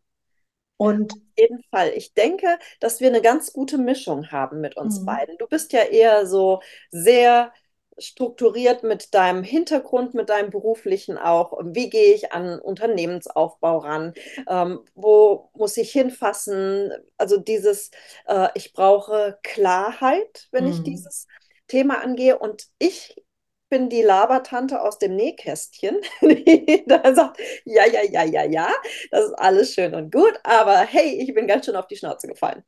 Und 0.78 1.14
Auf 1.14 1.38
jeden 1.38 1.62
Fall. 1.70 1.90
Ich 1.96 2.14
denke, 2.14 2.58
dass 2.80 3.00
wir 3.00 3.08
eine 3.08 3.22
ganz 3.22 3.52
gute 3.52 3.78
Mischung 3.78 4.30
haben 4.32 4.60
mit 4.60 4.76
uns 4.76 5.00
Mhm. 5.00 5.04
beiden. 5.04 5.36
Du 5.38 5.46
bist 5.46 5.72
ja 5.72 5.82
eher 5.82 6.26
so 6.26 6.60
sehr 6.90 7.52
strukturiert 7.98 8.82
mit 8.82 9.14
deinem 9.14 9.42
Hintergrund, 9.42 10.14
mit 10.14 10.28
deinem 10.30 10.50
beruflichen 10.50 11.18
auch. 11.18 11.58
Wie 11.64 11.90
gehe 11.90 12.14
ich 12.14 12.32
an 12.32 12.58
Unternehmensaufbau 12.60 13.78
ran? 13.78 14.14
Ähm, 14.48 14.80
wo 14.94 15.50
muss 15.54 15.76
ich 15.76 15.92
hinfassen? 15.92 16.92
Also 17.18 17.36
dieses, 17.38 17.90
äh, 18.26 18.48
ich 18.54 18.72
brauche 18.72 19.38
Klarheit, 19.42 20.48
wenn 20.52 20.66
ich 20.66 20.82
Mhm. 20.82 20.84
dieses 20.84 21.26
Thema 21.68 22.00
angehe. 22.02 22.38
Und 22.38 22.66
ich 22.78 23.23
bin 23.68 23.88
die 23.88 24.02
Labertante 24.02 24.80
aus 24.82 24.98
dem 24.98 25.16
Nähkästchen, 25.16 26.00
die 26.22 26.84
da 26.86 27.14
sagt, 27.14 27.40
ja, 27.64 27.86
ja, 27.86 28.02
ja, 28.02 28.22
ja, 28.24 28.44
ja, 28.44 28.68
das 29.10 29.26
ist 29.26 29.34
alles 29.34 29.74
schön 29.74 29.94
und 29.94 30.12
gut, 30.12 30.38
aber 30.44 30.78
hey, 30.80 31.20
ich 31.20 31.34
bin 31.34 31.46
ganz 31.46 31.66
schön 31.66 31.76
auf 31.76 31.86
die 31.86 31.96
Schnauze 31.96 32.28
gefallen. 32.28 32.64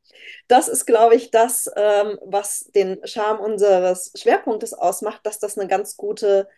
Das 0.48 0.68
ist, 0.68 0.86
glaube 0.86 1.14
ich, 1.14 1.30
das, 1.30 1.70
ähm, 1.76 2.18
was 2.24 2.70
den 2.74 2.98
Charme 3.06 3.40
unseres 3.40 4.12
Schwerpunktes 4.16 4.74
ausmacht, 4.74 5.24
dass 5.24 5.38
das 5.38 5.58
eine 5.58 5.68
ganz 5.68 5.96
gute 5.96 6.48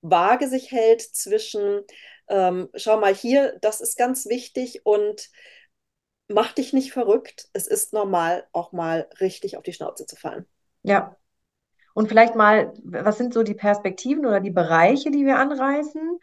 Waage 0.00 0.48
sich 0.48 0.70
hält 0.70 1.02
zwischen, 1.02 1.82
ähm, 2.28 2.68
schau 2.74 2.98
mal 2.98 3.14
hier, 3.14 3.58
das 3.60 3.80
ist 3.80 3.96
ganz 3.96 4.26
wichtig 4.26 4.86
und 4.86 5.28
mach 6.28 6.52
dich 6.52 6.72
nicht 6.72 6.92
verrückt. 6.92 7.48
Es 7.52 7.66
ist 7.66 7.92
normal, 7.92 8.46
auch 8.52 8.72
mal 8.72 9.08
richtig 9.20 9.56
auf 9.56 9.62
die 9.64 9.72
Schnauze 9.72 10.06
zu 10.06 10.16
fallen. 10.16 10.46
ja, 10.82 11.17
und 11.98 12.06
vielleicht 12.06 12.36
mal, 12.36 12.72
was 12.84 13.18
sind 13.18 13.34
so 13.34 13.42
die 13.42 13.54
Perspektiven 13.54 14.24
oder 14.24 14.38
die 14.38 14.52
Bereiche, 14.52 15.10
die 15.10 15.26
wir 15.26 15.36
anreißen? 15.36 16.20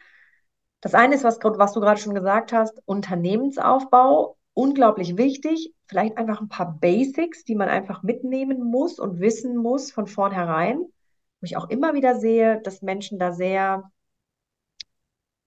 Das 0.80 0.94
eine 0.94 1.16
ist, 1.16 1.22
was, 1.22 1.38
was 1.42 1.74
du 1.74 1.80
gerade 1.80 2.00
schon 2.00 2.14
gesagt 2.14 2.54
hast, 2.54 2.80
Unternehmensaufbau, 2.86 4.38
unglaublich 4.54 5.18
wichtig. 5.18 5.74
Vielleicht 5.86 6.16
einfach 6.16 6.40
ein 6.40 6.48
paar 6.48 6.78
Basics, 6.80 7.44
die 7.44 7.56
man 7.56 7.68
einfach 7.68 8.02
mitnehmen 8.02 8.64
muss 8.64 8.98
und 8.98 9.20
wissen 9.20 9.54
muss 9.54 9.92
von 9.92 10.06
vornherein. 10.06 10.78
Wo 10.78 11.44
ich 11.44 11.58
auch 11.58 11.68
immer 11.68 11.92
wieder 11.92 12.18
sehe, 12.18 12.58
dass 12.62 12.80
Menschen 12.80 13.18
da 13.18 13.32
sehr, 13.32 13.92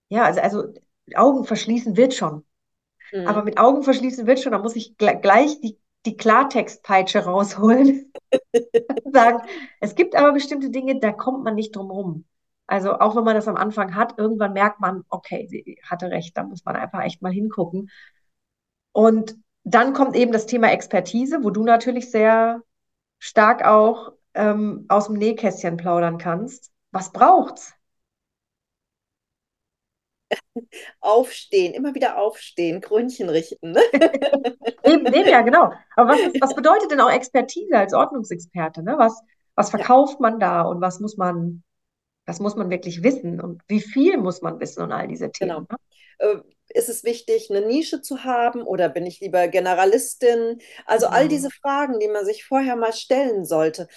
ja, 0.09 0.25
also, 0.25 0.41
also 0.41 0.73
Augen 1.15 1.43
verschließen 1.43 1.97
wird 1.97 2.13
schon. 2.13 2.45
Mhm. 3.11 3.25
Aber 3.25 3.43
mit 3.43 3.57
Augen 3.57 3.81
verschließen 3.81 4.27
wird 4.27 4.39
schon, 4.39 4.51
da 4.51 4.59
muss 4.59 4.75
ich 4.75 4.95
gl 4.95 5.19
gleich 5.21 5.59
die, 5.59 5.78
die 6.05 6.17
Klartextpeitsche 6.17 7.19
rausholen 7.25 8.11
und 8.31 9.13
sagen, 9.13 9.39
es 9.81 9.95
gibt 9.95 10.15
aber 10.15 10.33
bestimmte 10.33 10.69
Dinge, 10.69 10.99
da 10.99 11.11
kommt 11.11 11.43
man 11.43 11.55
nicht 11.55 11.75
drum 11.75 11.91
rum. 11.91 12.25
Also 12.67 12.99
auch 12.99 13.15
wenn 13.15 13.23
man 13.23 13.35
das 13.35 13.47
am 13.47 13.55
Anfang 13.57 13.95
hat, 13.95 14.17
irgendwann 14.19 14.53
merkt 14.53 14.79
man, 14.79 15.03
okay, 15.09 15.47
sie 15.47 15.79
hatte 15.83 16.11
recht, 16.11 16.37
da 16.37 16.43
muss 16.43 16.63
man 16.65 16.75
einfach 16.75 17.03
echt 17.03 17.21
mal 17.21 17.31
hingucken. 17.31 17.89
Und 18.91 19.35
dann 19.63 19.93
kommt 19.93 20.15
eben 20.15 20.31
das 20.31 20.45
Thema 20.45 20.71
Expertise, 20.71 21.43
wo 21.43 21.49
du 21.49 21.63
natürlich 21.63 22.11
sehr 22.11 22.61
stark 23.19 23.65
auch 23.65 24.13
ähm, 24.33 24.85
aus 24.87 25.07
dem 25.07 25.15
Nähkästchen 25.17 25.77
plaudern 25.77 26.17
kannst. 26.17 26.71
Was 26.91 27.11
braucht's? 27.11 27.73
Aufstehen, 30.99 31.73
immer 31.73 31.95
wieder 31.95 32.17
aufstehen, 32.17 32.81
Krönchen 32.81 33.29
richten. 33.29 33.71
Ne? 33.71 33.81
Eben, 34.83 35.03
nee, 35.03 35.29
ja, 35.29 35.41
genau. 35.41 35.71
Aber 35.95 36.09
was, 36.11 36.19
was 36.41 36.55
bedeutet 36.55 36.91
denn 36.91 37.01
auch 37.01 37.11
Expertise 37.11 37.77
als 37.77 37.93
Ordnungsexperte? 37.93 38.83
Ne? 38.83 38.95
Was, 38.97 39.21
was 39.55 39.69
verkauft 39.69 40.19
man 40.19 40.39
da 40.39 40.61
und 40.61 40.81
was 40.81 40.99
muss 40.99 41.17
man, 41.17 41.63
was 42.25 42.39
muss 42.39 42.55
man 42.55 42.69
wirklich 42.69 43.03
wissen 43.03 43.41
und 43.41 43.61
wie 43.67 43.81
viel 43.81 44.17
muss 44.17 44.41
man 44.41 44.59
wissen 44.59 44.83
und 44.83 44.91
all 44.91 45.07
diese 45.07 45.31
Themen? 45.31 45.67
Genau. 46.19 46.41
Äh, 46.69 46.79
ist 46.79 46.89
es 46.89 47.03
wichtig, 47.03 47.49
eine 47.49 47.61
Nische 47.65 48.01
zu 48.01 48.23
haben 48.23 48.63
oder 48.63 48.89
bin 48.89 49.05
ich 49.05 49.19
lieber 49.19 49.47
Generalistin? 49.47 50.59
Also 50.85 51.07
all 51.07 51.25
mhm. 51.25 51.29
diese 51.29 51.49
Fragen, 51.51 51.99
die 51.99 52.07
man 52.07 52.25
sich 52.25 52.45
vorher 52.45 52.75
mal 52.75 52.93
stellen 52.93 53.45
sollte. 53.45 53.87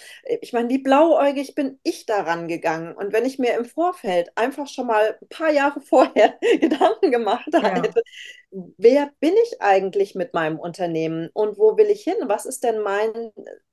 Ich 0.41 0.53
meine, 0.53 0.69
wie 0.69 0.79
blauäugig 0.79 1.55
bin 1.55 1.79
ich 1.83 2.05
daran 2.05 2.47
gegangen? 2.47 2.95
Und 2.95 3.13
wenn 3.13 3.25
ich 3.25 3.39
mir 3.39 3.55
im 3.55 3.65
Vorfeld 3.65 4.31
einfach 4.35 4.67
schon 4.67 4.87
mal 4.87 5.17
ein 5.21 5.27
paar 5.29 5.51
Jahre 5.51 5.81
vorher 5.93 6.37
Gedanken 6.59 7.11
gemacht 7.11 7.49
ja. 7.51 7.75
hätte, 7.75 8.01
wer 8.51 9.11
bin 9.19 9.33
ich 9.43 9.61
eigentlich 9.61 10.15
mit 10.15 10.33
meinem 10.33 10.59
Unternehmen 10.59 11.29
und 11.33 11.57
wo 11.57 11.77
will 11.77 11.87
ich 11.87 12.03
hin? 12.03 12.15
Was 12.23 12.45
ist 12.45 12.63
denn 12.63 12.81
mein 12.81 13.31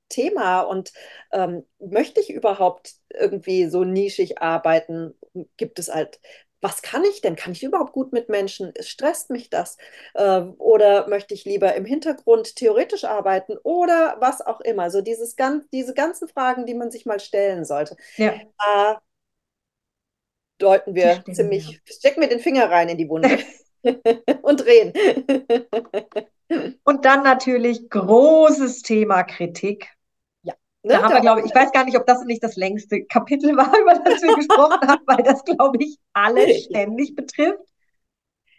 Thema 0.09 0.61
und 0.61 0.91
ähm, 1.31 1.65
möchte 1.79 2.19
ich 2.19 2.31
überhaupt 2.31 2.95
irgendwie 3.09 3.69
so 3.69 3.83
nischig 3.83 4.41
arbeiten? 4.41 5.13
Gibt 5.57 5.79
es 5.79 5.93
halt 5.93 6.19
was 6.61 6.81
kann 6.81 7.03
ich 7.03 7.21
denn? 7.21 7.35
Kann 7.35 7.53
ich 7.53 7.63
überhaupt 7.63 7.91
gut 7.91 8.13
mit 8.13 8.29
Menschen? 8.29 8.71
Stresst 8.79 9.29
mich 9.31 9.49
das? 9.49 9.77
Äh, 10.13 10.41
oder 10.57 11.07
möchte 11.07 11.33
ich 11.33 11.43
lieber 11.45 11.73
im 11.75 11.85
Hintergrund 11.85 12.55
theoretisch 12.55 13.03
arbeiten 13.03 13.57
oder 13.63 14.17
was 14.19 14.41
auch 14.41 14.61
immer? 14.61 14.91
So 14.91 15.01
dieses 15.01 15.35
ganz, 15.35 15.67
diese 15.69 15.93
ganzen 15.93 16.27
Fragen, 16.27 16.65
die 16.65 16.75
man 16.75 16.91
sich 16.91 17.05
mal 17.05 17.19
stellen 17.19 17.65
sollte. 17.65 17.97
Ja. 18.15 18.33
Äh, 18.33 18.95
deuten 20.59 20.93
wir 20.93 21.15
Stimmt, 21.15 21.35
ziemlich, 21.35 21.69
ja. 21.71 21.77
stecken 21.87 22.21
wir 22.21 22.29
den 22.29 22.39
Finger 22.39 22.69
rein 22.69 22.89
in 22.89 22.97
die 22.97 23.09
Wunde 23.09 23.39
und 24.43 24.63
drehen. 24.63 24.93
und 26.83 27.05
dann 27.05 27.23
natürlich 27.23 27.89
großes 27.89 28.83
Thema 28.83 29.23
Kritik. 29.23 29.89
Ne, 30.83 30.93
da 30.93 31.03
haben 31.03 31.13
wir, 31.13 31.21
glaube 31.21 31.41
ich, 31.41 31.47
ich 31.47 31.55
weiß 31.55 31.71
gar 31.71 31.85
nicht, 31.85 31.97
ob 31.97 32.07
das 32.07 32.23
nicht 32.25 32.43
das 32.43 32.55
längste 32.55 33.03
Kapitel 33.05 33.55
war, 33.57 33.71
über 33.79 33.93
das 34.03 34.21
wir 34.21 34.35
gesprochen 34.35 34.87
haben, 34.87 35.03
weil 35.05 35.23
das, 35.23 35.43
glaube 35.43 35.77
ich, 35.79 35.97
alle 36.13 36.47
ständig 36.55 37.15
betrifft. 37.15 37.59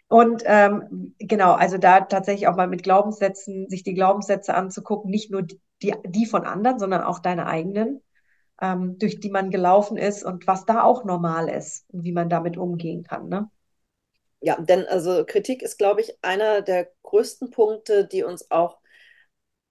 Und 0.07 0.43
ähm, 0.45 1.15
genau, 1.17 1.53
also 1.53 1.77
da 1.77 2.01
tatsächlich 2.01 2.47
auch 2.47 2.55
mal 2.55 2.67
mit 2.67 2.83
Glaubenssätzen, 2.83 3.67
sich 3.69 3.83
die 3.83 3.95
Glaubenssätze 3.95 4.53
anzugucken, 4.53 5.09
nicht 5.09 5.31
nur 5.31 5.41
die, 5.81 5.95
die 6.05 6.25
von 6.25 6.45
anderen, 6.45 6.79
sondern 6.79 7.01
auch 7.01 7.19
deine 7.19 7.47
eigenen, 7.47 8.01
ähm, 8.61 8.97
durch 8.99 9.19
die 9.19 9.31
man 9.31 9.49
gelaufen 9.49 9.97
ist 9.97 10.23
und 10.23 10.45
was 10.45 10.65
da 10.65 10.83
auch 10.83 11.03
normal 11.03 11.49
ist 11.49 11.85
und 11.91 12.03
wie 12.03 12.11
man 12.11 12.29
damit 12.29 12.57
umgehen 12.57 13.03
kann. 13.03 13.27
Ne? 13.27 13.49
Ja, 14.39 14.59
denn 14.59 14.85
also 14.85 15.23
Kritik 15.25 15.63
ist, 15.63 15.77
glaube 15.77 16.01
ich, 16.01 16.17
einer 16.21 16.61
der 16.61 16.89
größten 17.01 17.49
Punkte, 17.49 18.05
die 18.05 18.23
uns 18.23 18.51
auch 18.51 18.77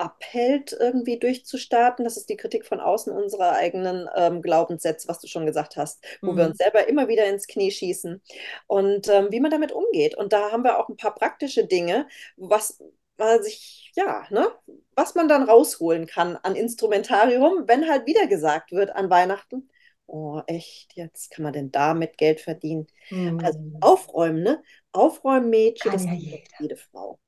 abhält, 0.03 0.77
irgendwie 0.79 1.19
durchzustarten. 1.19 2.05
Das 2.05 2.17
ist 2.17 2.29
die 2.29 2.37
Kritik 2.37 2.67
von 2.67 2.81
außen 2.81 3.13
unserer 3.13 3.53
eigenen 3.53 4.09
ähm, 4.17 4.43
Glaubenssätze, 4.43 5.09
was 5.09 5.21
du 5.21 5.29
schon 5.29 5.47
gesagt 5.47 5.77
hast, 5.77 6.05
wo 6.21 6.33
mhm. 6.33 6.37
wir 6.37 6.47
uns 6.47 6.59
selber 6.59 6.89
immer 6.89 7.09
wieder 7.09 7.27
ins 7.27 7.47
Knie 7.47 7.71
schießen 7.71 8.21
und 8.67 9.09
ähm, 9.09 9.29
wie 9.31 9.41
man 9.41 9.51
damit 9.51 9.73
umgeht. 9.73 10.17
Und 10.17 10.33
da 10.33 10.51
haben 10.51 10.65
wir 10.65 10.79
auch 10.79 10.89
ein 10.89 10.97
paar 10.97 11.15
praktische 11.15 11.67
Dinge, 11.67 12.09
was 12.37 12.83
man 13.17 13.43
sich, 13.43 13.93
ja, 13.95 14.27
ne, 14.31 14.49
was 14.95 15.15
man 15.15 15.29
dann 15.29 15.45
rausholen 15.45 16.07
kann 16.07 16.37
an 16.37 16.57
Instrumentarium, 16.57 17.65
wenn 17.67 17.89
halt 17.89 18.07
wieder 18.07 18.27
gesagt 18.27 18.73
wird 18.73 18.91
an 18.91 19.09
Weihnachten, 19.11 19.71
oh, 20.07 20.43
echt, 20.47 20.95
jetzt 20.95 21.31
kann 21.31 21.45
man 21.45 21.53
denn 21.53 21.71
damit 21.71 22.19
Geld 22.19 22.41
verdienen. 22.41 22.87
Mhm. 23.11 23.41
Also 23.43 23.59
aufräumen, 23.81 24.43
ne? 24.43 24.63
Aufräummädchen, 24.93 25.93
das 25.93 26.05
ja 26.05 26.13
jede 26.13 26.77
Frau. 26.77 27.19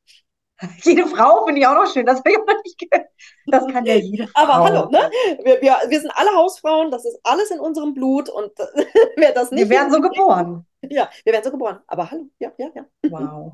Jede 0.83 1.07
Frau 1.07 1.45
finde 1.45 1.61
ich 1.61 1.67
auch 1.67 1.75
noch 1.75 1.93
schön, 1.93 2.07
das 2.07 2.21
ich 2.25 2.37
noch 2.37 2.63
nicht 2.65 2.79
gehört. 2.79 3.09
Das 3.47 3.67
kann 3.69 3.85
ja 3.85 3.95
jede 3.95 4.27
Frau. 4.29 4.43
Aber 4.43 4.65
hallo, 4.65 4.89
ne? 4.91 5.11
Wir, 5.43 5.61
wir, 5.61 5.77
wir 5.89 6.01
sind 6.01 6.11
alle 6.15 6.31
Hausfrauen, 6.35 6.91
das 6.91 7.05
ist 7.05 7.19
alles 7.23 7.51
in 7.51 7.61
unserem 7.61 7.95
Blut 7.95 8.29
und 8.29 8.53
wer 9.17 9.33
das 9.33 9.51
nicht. 9.51 9.69
Wir 9.69 9.77
werden 9.77 9.93
so 9.93 10.01
geboren. 10.01 10.67
Ja, 10.83 11.09
wir 11.25 11.33
werden 11.33 11.45
so 11.45 11.51
geboren. 11.51 11.81
Aber 11.87 12.11
hallo, 12.11 12.29
ja, 12.39 12.53
ja, 12.59 12.69
ja. 12.75 12.85
Wow. 13.09 13.53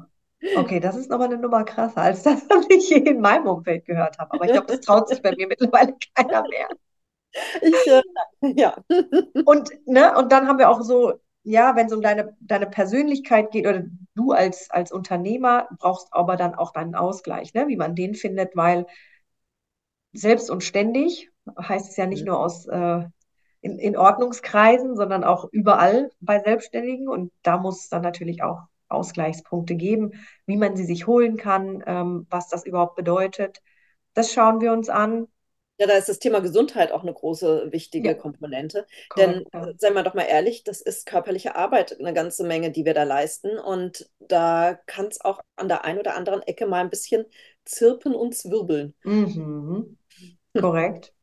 Okay, 0.56 0.80
das 0.80 0.96
ist 0.96 1.10
nochmal 1.10 1.28
eine 1.28 1.36
Nummer 1.36 1.64
krasser 1.64 2.00
als 2.00 2.22
das, 2.22 2.42
was 2.48 2.64
ich 2.70 2.88
hier 2.88 3.06
in 3.06 3.20
meinem 3.20 3.46
Umfeld 3.46 3.84
gehört 3.84 4.18
habe. 4.18 4.32
Aber 4.32 4.44
ich 4.44 4.52
glaube, 4.52 4.68
das 4.68 4.80
traut 4.80 5.08
sich 5.08 5.20
bei 5.20 5.34
mir 5.36 5.46
mittlerweile 5.46 5.94
keiner 6.14 6.42
mehr. 6.48 6.68
Ich, 7.60 7.86
äh, 7.86 8.02
ja. 8.56 8.74
Und, 9.44 9.70
ne, 9.86 10.16
und 10.16 10.32
dann 10.32 10.48
haben 10.48 10.58
wir 10.58 10.70
auch 10.70 10.82
so 10.82 11.20
ja, 11.42 11.74
wenn 11.76 11.87
es 11.87 11.92
um 11.92 12.03
deine, 12.03 12.37
deine 12.40 12.66
Persönlichkeit 12.66 13.50
geht 13.50 13.66
oder 13.66 13.85
du 14.14 14.33
als, 14.33 14.70
als 14.70 14.92
Unternehmer 14.92 15.68
brauchst 15.79 16.09
aber 16.12 16.37
dann 16.37 16.55
auch 16.55 16.72
deinen 16.72 16.94
Ausgleich, 16.94 17.55
ne? 17.55 17.68
wie 17.68 17.76
man 17.76 17.94
den 17.94 18.14
findet, 18.14 18.57
weil 18.57 18.87
selbst 20.12 20.50
und 20.50 20.62
ständig 20.62 21.31
heißt 21.57 21.90
es 21.90 21.96
ja 21.96 22.07
nicht 22.07 22.22
mhm. 22.22 22.29
nur 22.29 22.40
aus 22.40 22.66
äh, 22.66 23.05
in, 23.62 23.79
in 23.79 23.96
Ordnungskreisen, 23.96 24.96
sondern 24.96 25.24
auch 25.24 25.48
überall 25.53 26.11
bei 26.20 26.40
Selbstständigen 26.40 27.09
und 27.09 27.33
da 27.42 27.59
muss 27.59 27.83
es 27.83 27.88
dann 27.88 28.03
natürlich 28.03 28.42
auch 28.42 28.62
Ausgleichspunkte 28.88 29.76
geben, 29.76 30.12
wie 30.46 30.57
man 30.57 30.76
sie 30.76 30.85
sich 30.85 31.07
holen 31.07 31.37
kann, 31.37 31.83
ähm, 31.87 32.26
was 32.29 32.48
das 32.48 32.66
überhaupt 32.66 32.96
bedeutet. 32.96 33.62
Das 34.14 34.33
schauen 34.33 34.61
wir 34.61 34.72
uns 34.72 34.88
an. 34.88 35.29
Ja, 35.80 35.86
da 35.86 35.94
ist 35.94 36.10
das 36.10 36.18
Thema 36.18 36.40
Gesundheit 36.40 36.92
auch 36.92 37.00
eine 37.00 37.14
große, 37.14 37.72
wichtige 37.72 38.08
ja. 38.08 38.14
Komponente. 38.14 38.86
Korrekt, 39.08 39.46
Denn, 39.54 39.62
ja. 39.62 39.72
seien 39.78 39.94
wir 39.94 40.02
doch 40.02 40.12
mal 40.12 40.24
ehrlich, 40.24 40.62
das 40.62 40.82
ist 40.82 41.06
körperliche 41.06 41.56
Arbeit, 41.56 41.98
eine 41.98 42.12
ganze 42.12 42.44
Menge, 42.44 42.70
die 42.70 42.84
wir 42.84 42.92
da 42.92 43.04
leisten. 43.04 43.58
Und 43.58 44.10
da 44.18 44.78
kann 44.84 45.06
es 45.06 45.22
auch 45.22 45.40
an 45.56 45.68
der 45.68 45.86
einen 45.86 45.98
oder 45.98 46.16
anderen 46.16 46.42
Ecke 46.42 46.66
mal 46.66 46.82
ein 46.82 46.90
bisschen 46.90 47.24
zirpen 47.64 48.14
und 48.14 48.36
zwirbeln. 48.36 48.92
Mhm. 49.04 49.96
Korrekt. 50.52 51.14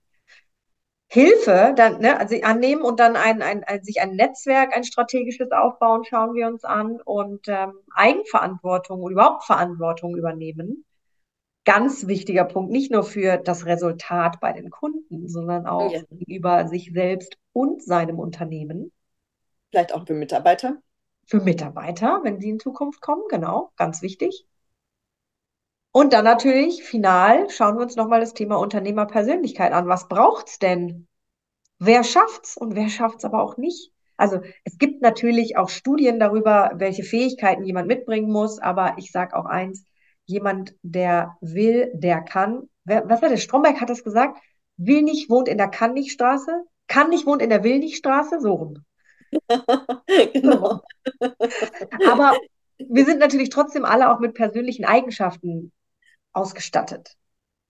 Hilfe, 1.10 1.74
dann, 1.76 2.02
ne, 2.02 2.20
also 2.20 2.36
annehmen 2.42 2.82
und 2.82 3.00
dann 3.00 3.16
ein, 3.16 3.44
ein, 3.44 3.64
ein, 3.64 3.84
sich 3.84 4.02
ein 4.02 4.16
Netzwerk, 4.16 4.76
ein 4.76 4.84
strategisches 4.84 5.52
aufbauen, 5.52 6.04
schauen 6.04 6.34
wir 6.34 6.48
uns 6.48 6.64
an 6.64 7.00
und 7.00 7.48
ähm, 7.48 7.74
Eigenverantwortung 7.94 9.04
und 9.04 9.12
überhaupt 9.12 9.46
Verantwortung 9.46 10.18
übernehmen 10.18 10.84
ganz 11.68 12.08
wichtiger 12.08 12.46
Punkt, 12.46 12.72
nicht 12.72 12.92
nur 12.92 13.04
für 13.04 13.38
das 13.38 13.66
Resultat 13.66 14.40
bei 14.40 14.54
den 14.54 14.70
Kunden, 14.70 15.28
sondern 15.28 15.68
auch 15.68 15.92
ja. 15.92 16.00
über 16.10 16.66
sich 16.70 16.92
selbst 16.94 17.38
und 17.52 17.84
seinem 17.84 18.20
Unternehmen. 18.20 18.94
Vielleicht 19.70 19.94
auch 19.94 20.08
für 20.08 20.14
Mitarbeiter. 20.14 20.78
Für 21.26 21.42
Mitarbeiter, 21.42 22.22
wenn 22.24 22.40
sie 22.40 22.52
in 22.52 22.62
Zukunft 22.62 23.02
kommen, 23.02 23.24
genau, 23.28 23.74
ganz 23.76 24.02
wichtig. 24.02 24.48
Und 25.92 26.14
dann 26.14 26.24
natürlich, 26.24 26.84
final, 26.84 27.50
schauen 27.50 27.76
wir 27.76 27.82
uns 27.82 27.98
nochmal 27.98 28.22
das 28.22 28.34
Thema 28.34 28.56
Unternehmerpersönlichkeit 28.56 29.74
an. 29.74 29.90
Was 29.90 30.08
braucht 30.08 30.48
es 30.48 30.60
denn? 30.60 31.06
Wer 31.80 32.06
schafft's 32.06 32.56
und 32.56 32.76
wer 32.76 32.88
schafft 32.88 33.18
es 33.18 33.26
aber 33.26 33.44
auch 33.44 33.58
nicht? 33.58 33.92
Also 34.16 34.40
es 34.64 34.78
gibt 34.78 35.02
natürlich 35.02 35.58
auch 35.58 35.68
Studien 35.68 36.18
darüber, 36.18 36.72
welche 36.76 37.04
Fähigkeiten 37.04 37.66
jemand 37.66 37.90
mitbringen 37.90 38.32
muss, 38.32 38.58
aber 38.58 38.96
ich 38.98 39.12
sage 39.12 39.36
auch 39.36 39.46
eins, 39.46 39.84
jemand, 40.28 40.76
der 40.84 41.38
will, 41.42 41.92
der 41.94 42.22
kann. 42.22 42.70
Wer, 42.84 43.10
was 43.10 43.22
hat 43.22 43.32
der 43.32 43.38
Stromberg 43.38 43.82
hat 43.82 43.90
das 43.90 44.04
gesagt? 44.04 44.40
Will 44.78 45.02
nicht 45.02 45.30
wohnt 45.30 45.48
in 45.48 45.58
der 45.58 45.70
Kann 45.70 45.94
nicht 45.94 46.12
Straße, 46.12 46.64
kann 46.88 47.10
nicht 47.10 47.26
wohnt 47.26 47.42
in 47.42 47.50
der 47.50 47.64
Will 47.64 47.80
nicht 47.80 47.98
Straße, 47.98 48.40
so 48.40 48.54
rum. 48.54 48.86
genau. 50.34 50.82
Aber 52.08 52.38
wir 52.78 53.06
sind 53.06 53.20
natürlich 53.20 53.50
trotzdem 53.50 53.86
alle 53.86 54.12
auch 54.12 54.20
mit 54.20 54.36
persönlichen 54.36 54.86
Eigenschaften 54.86 55.72
ausgestattet. 56.34 57.16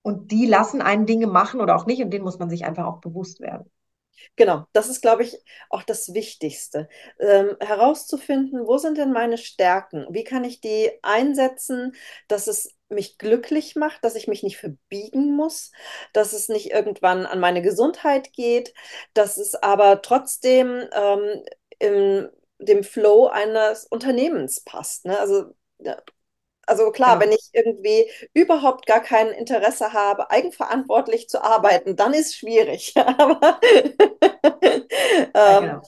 Und 0.02 0.32
die 0.32 0.46
lassen 0.46 0.82
einen 0.82 1.06
Dinge 1.06 1.28
machen 1.28 1.62
oder 1.62 1.76
auch 1.76 1.86
nicht, 1.86 2.02
und 2.02 2.12
denen 2.12 2.26
muss 2.26 2.39
man 2.39 2.50
sich 2.50 2.65
einfach 2.65 2.86
auch 2.86 3.00
bewusst 3.00 3.39
werden. 3.39 3.70
Genau, 4.36 4.65
das 4.73 4.89
ist, 4.89 5.01
glaube 5.01 5.23
ich, 5.23 5.38
auch 5.69 5.84
das 5.84 6.13
Wichtigste. 6.13 6.88
Ähm, 7.19 7.56
herauszufinden, 7.60 8.67
wo 8.67 8.77
sind 8.77 8.97
denn 8.97 9.12
meine 9.13 9.38
Stärken? 9.38 10.06
Wie 10.10 10.23
kann 10.23 10.43
ich 10.43 10.62
die 10.62 10.91
einsetzen, 11.01 11.93
dass 12.27 12.47
es 12.47 12.73
mich 12.89 13.17
glücklich 13.17 13.75
macht, 13.75 14.03
dass 14.03 14.15
ich 14.15 14.27
mich 14.27 14.43
nicht 14.43 14.58
verbiegen 14.58 15.36
muss, 15.36 15.71
dass 16.13 16.34
es 16.34 16.49
nicht 16.49 16.71
irgendwann 16.71 17.25
an 17.25 17.39
meine 17.39 17.62
Gesundheit 17.62 18.32
geht, 18.34 18.73
dass 19.13 19.38
es 19.38 19.56
aber 19.56 20.01
trotzdem 20.01 20.88
ähm, 20.93 21.43
in 21.80 22.30
dem 22.60 22.84
Flow 22.84 23.27
eines 23.27 23.86
Unternehmens 23.86 24.62
passt. 24.62 25.06
Ne? 25.06 25.19
Also 25.19 25.53
also 26.67 26.91
klar, 26.91 27.15
ja. 27.15 27.19
wenn 27.21 27.32
ich 27.32 27.49
irgendwie 27.53 28.10
überhaupt 28.34 28.86
gar 28.86 29.01
kein 29.01 29.30
Interesse 29.30 29.93
habe, 29.93 30.30
eigenverantwortlich 30.30 31.30
zu 31.30 31.43
arbeiten, 31.43 31.95
dann 31.95 32.13
ist 32.13 32.27
es 32.27 32.36
schwierig. 32.36 32.93
Aber 32.97 33.60
ja, 34.62 35.58
ähm, 35.58 35.63
genau. 35.63 35.82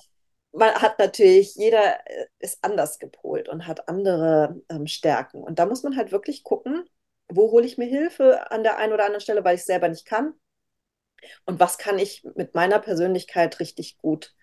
man 0.54 0.74
hat 0.76 0.98
natürlich, 0.98 1.56
jeder 1.56 2.00
äh, 2.08 2.28
ist 2.40 2.60
anders 2.64 2.98
gepolt 2.98 3.50
und 3.50 3.68
hat 3.68 3.88
andere 3.88 4.62
ähm, 4.70 4.88
Stärken. 4.88 5.44
Und 5.44 5.60
da 5.60 5.66
muss 5.66 5.84
man 5.84 5.98
halt 5.98 6.12
wirklich 6.12 6.44
gucken, 6.44 6.90
wo 7.28 7.52
hole 7.52 7.66
ich 7.66 7.78
mir 7.78 7.88
Hilfe 7.88 8.50
an 8.50 8.64
der 8.64 8.78
einen 8.78 8.94
oder 8.94 9.06
anderen 9.06 9.22
Stelle, 9.22 9.44
weil 9.44 9.56
ich 9.56 9.62
es 9.62 9.68
selber 9.68 9.90
nicht 9.90 10.06
kann. 10.06 10.34
Und 11.46 11.60
was 11.60 11.78
kann 11.78 12.00
ich 12.00 12.26
mit 12.36 12.56
meiner 12.56 12.80
Persönlichkeit 12.80 13.60
richtig 13.60 13.98
gut 13.98 14.34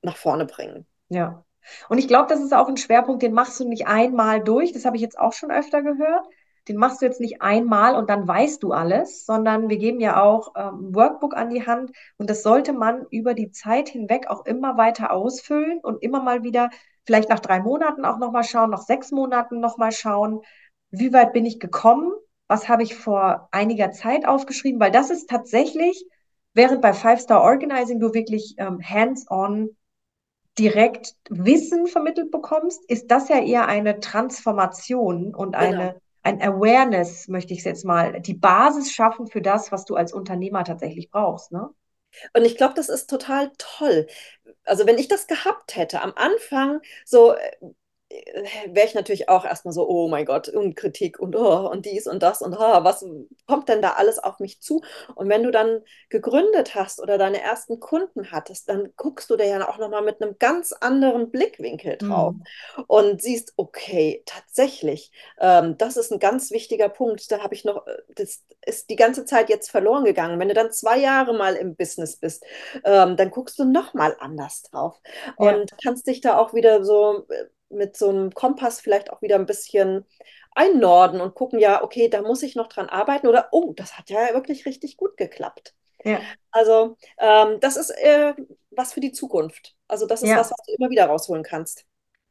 nach 0.00 0.16
vorne 0.16 0.46
bringen. 0.46 0.86
Ja, 1.10 1.44
Und 1.88 1.98
ich 1.98 2.08
glaube, 2.08 2.28
das 2.28 2.40
ist 2.40 2.54
auch 2.54 2.68
ein 2.68 2.76
Schwerpunkt, 2.76 3.22
den 3.22 3.32
machst 3.32 3.58
du 3.60 3.68
nicht 3.68 3.86
einmal 3.86 4.42
durch. 4.42 4.72
Das 4.72 4.84
habe 4.84 4.96
ich 4.96 5.02
jetzt 5.02 5.18
auch 5.18 5.32
schon 5.32 5.50
öfter 5.50 5.82
gehört. 5.82 6.26
Den 6.68 6.76
machst 6.76 7.02
du 7.02 7.06
jetzt 7.06 7.20
nicht 7.20 7.42
einmal 7.42 7.96
und 7.96 8.08
dann 8.08 8.28
weißt 8.28 8.62
du 8.62 8.72
alles, 8.72 9.26
sondern 9.26 9.68
wir 9.68 9.78
geben 9.78 9.98
ja 9.98 10.22
auch 10.22 10.52
ähm, 10.56 10.90
ein 10.90 10.94
Workbook 10.94 11.36
an 11.36 11.50
die 11.50 11.66
Hand 11.66 11.90
und 12.18 12.30
das 12.30 12.44
sollte 12.44 12.72
man 12.72 13.04
über 13.10 13.34
die 13.34 13.50
Zeit 13.50 13.88
hinweg 13.88 14.28
auch 14.28 14.46
immer 14.46 14.76
weiter 14.76 15.10
ausfüllen 15.10 15.80
und 15.82 16.02
immer 16.02 16.22
mal 16.22 16.44
wieder, 16.44 16.70
vielleicht 17.04 17.30
nach 17.30 17.40
drei 17.40 17.58
Monaten 17.58 18.04
auch 18.04 18.18
nochmal 18.18 18.44
schauen, 18.44 18.70
nach 18.70 18.82
sechs 18.82 19.10
Monaten 19.10 19.58
nochmal 19.58 19.90
schauen, 19.90 20.42
wie 20.90 21.12
weit 21.12 21.32
bin 21.32 21.46
ich 21.46 21.58
gekommen, 21.58 22.12
was 22.46 22.68
habe 22.68 22.84
ich 22.84 22.94
vor 22.94 23.48
einiger 23.50 23.90
Zeit 23.90 24.26
aufgeschrieben, 24.28 24.78
weil 24.78 24.92
das 24.92 25.10
ist 25.10 25.28
tatsächlich, 25.28 26.06
während 26.54 26.80
bei 26.80 26.92
Five 26.92 27.20
Star 27.20 27.42
Organizing 27.42 27.98
du 27.98 28.14
wirklich 28.14 28.54
ähm, 28.58 28.80
hands-on 28.80 29.70
direkt 30.58 31.14
Wissen 31.28 31.86
vermittelt 31.86 32.30
bekommst, 32.30 32.84
ist 32.88 33.10
das 33.10 33.28
ja 33.28 33.42
eher 33.42 33.66
eine 33.66 34.00
Transformation 34.00 35.34
und 35.34 35.52
genau. 35.52 35.64
eine 35.64 36.02
ein 36.22 36.40
Awareness, 36.40 37.28
möchte 37.28 37.52
ich 37.52 37.60
es 37.60 37.64
jetzt 37.64 37.84
mal, 37.84 38.20
die 38.20 38.34
Basis 38.34 38.92
schaffen 38.92 39.26
für 39.26 39.42
das, 39.42 39.72
was 39.72 39.84
du 39.84 39.96
als 39.96 40.12
Unternehmer 40.12 40.64
tatsächlich 40.64 41.10
brauchst, 41.10 41.52
ne? 41.52 41.70
Und 42.34 42.44
ich 42.44 42.58
glaube, 42.58 42.74
das 42.74 42.90
ist 42.90 43.08
total 43.08 43.50
toll. 43.56 44.06
Also 44.64 44.86
wenn 44.86 44.98
ich 44.98 45.08
das 45.08 45.26
gehabt 45.26 45.76
hätte 45.76 46.02
am 46.02 46.12
Anfang, 46.14 46.80
so 47.06 47.34
wäre 48.66 48.86
ich 48.86 48.94
natürlich 48.94 49.28
auch 49.28 49.44
erstmal 49.44 49.72
so, 49.72 49.88
oh 49.88 50.08
mein 50.08 50.24
Gott, 50.24 50.48
und 50.48 50.74
Kritik 50.74 51.18
und 51.18 51.36
oh, 51.36 51.68
und 51.68 51.86
dies 51.86 52.06
und 52.06 52.22
das 52.22 52.42
und 52.42 52.54
oh, 52.54 52.84
was 52.84 53.04
kommt 53.46 53.68
denn 53.68 53.82
da 53.82 53.92
alles 53.92 54.18
auf 54.18 54.38
mich 54.38 54.60
zu? 54.60 54.82
Und 55.14 55.28
wenn 55.28 55.42
du 55.42 55.50
dann 55.50 55.80
gegründet 56.08 56.74
hast 56.74 57.00
oder 57.00 57.18
deine 57.18 57.40
ersten 57.40 57.80
Kunden 57.80 58.30
hattest, 58.30 58.68
dann 58.68 58.92
guckst 58.96 59.30
du 59.30 59.36
da 59.36 59.44
ja 59.44 59.68
auch 59.68 59.78
nochmal 59.78 60.02
mit 60.02 60.22
einem 60.22 60.36
ganz 60.38 60.72
anderen 60.72 61.30
Blickwinkel 61.30 61.98
drauf 61.98 62.34
mhm. 62.34 62.84
und 62.86 63.22
siehst, 63.22 63.54
okay, 63.56 64.22
tatsächlich, 64.26 65.10
ähm, 65.40 65.76
das 65.78 65.96
ist 65.96 66.12
ein 66.12 66.18
ganz 66.18 66.50
wichtiger 66.50 66.88
Punkt. 66.88 67.30
Da 67.30 67.42
habe 67.42 67.54
ich 67.54 67.64
noch, 67.64 67.86
äh, 67.86 67.98
das 68.14 68.42
ist 68.64 68.90
die 68.90 68.96
ganze 68.96 69.24
Zeit 69.24 69.48
jetzt 69.48 69.70
verloren 69.70 70.04
gegangen. 70.04 70.38
Wenn 70.38 70.48
du 70.48 70.54
dann 70.54 70.72
zwei 70.72 70.98
Jahre 70.98 71.34
mal 71.34 71.54
im 71.54 71.74
Business 71.76 72.16
bist, 72.16 72.44
ähm, 72.84 73.16
dann 73.16 73.30
guckst 73.30 73.58
du 73.58 73.64
nochmal 73.64 74.16
anders 74.20 74.62
drauf 74.62 75.00
ja. 75.38 75.54
und 75.54 75.72
kannst 75.82 76.06
dich 76.06 76.20
da 76.20 76.38
auch 76.38 76.54
wieder 76.54 76.84
so 76.84 77.26
äh, 77.28 77.46
mit 77.72 77.96
so 77.96 78.08
einem 78.08 78.32
Kompass 78.32 78.80
vielleicht 78.80 79.12
auch 79.12 79.22
wieder 79.22 79.36
ein 79.36 79.46
bisschen 79.46 80.04
einnorden 80.54 81.20
und 81.20 81.34
gucken, 81.34 81.58
ja, 81.58 81.82
okay, 81.82 82.08
da 82.08 82.22
muss 82.22 82.42
ich 82.42 82.56
noch 82.56 82.68
dran 82.68 82.88
arbeiten 82.88 83.26
oder, 83.26 83.48
oh, 83.52 83.72
das 83.74 83.98
hat 83.98 84.10
ja 84.10 84.34
wirklich 84.34 84.66
richtig 84.66 84.96
gut 84.96 85.16
geklappt. 85.16 85.74
Ja. 86.04 86.20
Also 86.50 86.96
ähm, 87.18 87.58
das 87.60 87.76
ist 87.76 87.90
äh, 87.90 88.34
was 88.70 88.92
für 88.92 89.00
die 89.00 89.12
Zukunft. 89.12 89.74
Also 89.88 90.06
das 90.06 90.22
ist 90.22 90.30
ja. 90.30 90.36
was, 90.36 90.50
was 90.50 90.66
du 90.66 90.74
immer 90.76 90.90
wieder 90.90 91.06
rausholen 91.06 91.42
kannst. 91.42 91.84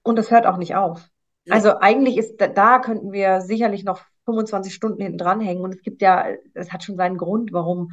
Und 0.04 0.20
es 0.20 0.32
hört 0.32 0.46
auch 0.46 0.58
nicht 0.58 0.76
auf. 0.76 1.02
Ja. 1.46 1.56
Also 1.56 1.78
eigentlich 1.78 2.18
ist 2.18 2.38
da, 2.38 2.48
da 2.48 2.80
könnten 2.80 3.12
wir 3.12 3.42
sicherlich 3.42 3.84
noch 3.84 4.02
25 4.26 4.74
Stunden 4.74 5.02
hinten 5.02 5.18
dranhängen. 5.18 5.64
Und 5.64 5.74
es 5.74 5.82
gibt 5.82 6.02
ja, 6.02 6.28
es 6.54 6.72
hat 6.72 6.84
schon 6.84 6.98
seinen 6.98 7.18
Grund, 7.18 7.54
warum 7.54 7.92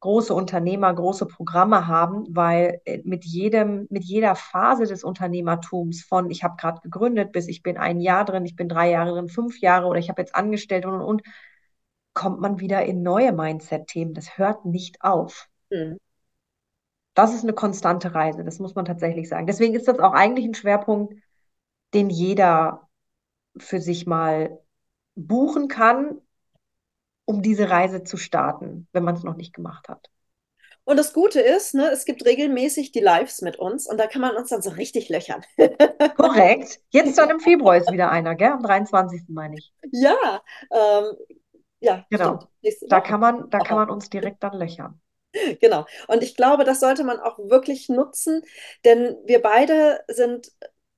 große 0.00 0.34
Unternehmer 0.34 0.92
große 0.92 1.26
Programme 1.26 1.86
haben, 1.86 2.24
weil 2.30 2.80
äh, 2.84 3.00
mit 3.04 3.24
jedem, 3.24 3.86
mit 3.90 4.04
jeder 4.04 4.34
Phase 4.34 4.86
des 4.86 5.04
Unternehmertums 5.04 6.02
von 6.02 6.30
ich 6.30 6.42
habe 6.42 6.56
gerade 6.56 6.80
gegründet 6.80 7.32
bis 7.32 7.48
ich 7.48 7.62
bin 7.62 7.76
ein 7.76 8.00
Jahr 8.00 8.24
drin, 8.24 8.44
ich 8.44 8.56
bin 8.56 8.68
drei 8.68 8.90
Jahre 8.90 9.12
drin, 9.12 9.28
fünf 9.28 9.60
Jahre 9.60 9.86
oder 9.86 9.98
ich 9.98 10.08
habe 10.08 10.22
jetzt 10.22 10.34
angestellt 10.34 10.86
und 10.86 10.94
und 10.94 11.02
und, 11.02 11.22
kommt 12.14 12.40
man 12.40 12.60
wieder 12.60 12.84
in 12.84 13.02
neue 13.02 13.32
Mindset-Themen. 13.32 14.14
Das 14.14 14.36
hört 14.36 14.64
nicht 14.64 15.02
auf. 15.02 15.48
Mhm. 15.70 15.98
Das 17.14 17.34
ist 17.34 17.42
eine 17.42 17.52
konstante 17.52 18.14
Reise, 18.14 18.44
das 18.44 18.58
muss 18.60 18.74
man 18.74 18.84
tatsächlich 18.84 19.28
sagen. 19.28 19.46
Deswegen 19.46 19.74
ist 19.74 19.88
das 19.88 19.98
auch 19.98 20.12
eigentlich 20.12 20.46
ein 20.46 20.54
Schwerpunkt, 20.54 21.14
den 21.92 22.08
jeder 22.08 22.88
für 23.56 23.80
sich 23.80 24.06
mal 24.06 24.60
buchen 25.16 25.68
kann, 25.68 26.20
um 27.30 27.42
diese 27.42 27.70
Reise 27.70 28.02
zu 28.02 28.16
starten, 28.16 28.88
wenn 28.92 29.04
man 29.04 29.14
es 29.14 29.22
noch 29.22 29.36
nicht 29.36 29.54
gemacht 29.54 29.88
hat. 29.88 30.10
Und 30.82 30.96
das 30.96 31.12
Gute 31.12 31.40
ist, 31.40 31.74
ne, 31.74 31.88
es 31.92 32.04
gibt 32.04 32.24
regelmäßig 32.26 32.90
die 32.90 32.98
Lives 32.98 33.40
mit 33.42 33.56
uns 33.56 33.86
und 33.86 33.98
da 33.98 34.08
kann 34.08 34.20
man 34.20 34.34
uns 34.34 34.48
dann 34.48 34.62
so 34.62 34.70
richtig 34.70 35.08
löchern. 35.08 35.44
Korrekt. 36.16 36.80
Jetzt 36.90 37.16
dann 37.18 37.30
im 37.30 37.38
Februar 37.38 37.76
ist 37.76 37.92
wieder 37.92 38.10
einer, 38.10 38.34
gell? 38.34 38.50
Am 38.50 38.64
23. 38.64 39.22
meine 39.28 39.58
ich. 39.58 39.72
Ja, 39.92 40.42
ähm, 40.72 41.12
ja. 41.78 42.04
Genau. 42.10 42.40
Da 42.88 43.00
kann 43.00 43.20
man, 43.20 43.48
da 43.50 43.60
kann 43.60 43.76
man 43.76 43.90
uns 43.90 44.10
direkt 44.10 44.42
dann 44.42 44.58
löchern. 44.58 45.00
Genau. 45.60 45.86
Und 46.08 46.24
ich 46.24 46.36
glaube, 46.36 46.64
das 46.64 46.80
sollte 46.80 47.04
man 47.04 47.20
auch 47.20 47.38
wirklich 47.38 47.88
nutzen, 47.88 48.42
denn 48.84 49.16
wir 49.24 49.40
beide 49.40 50.00
sind 50.08 50.50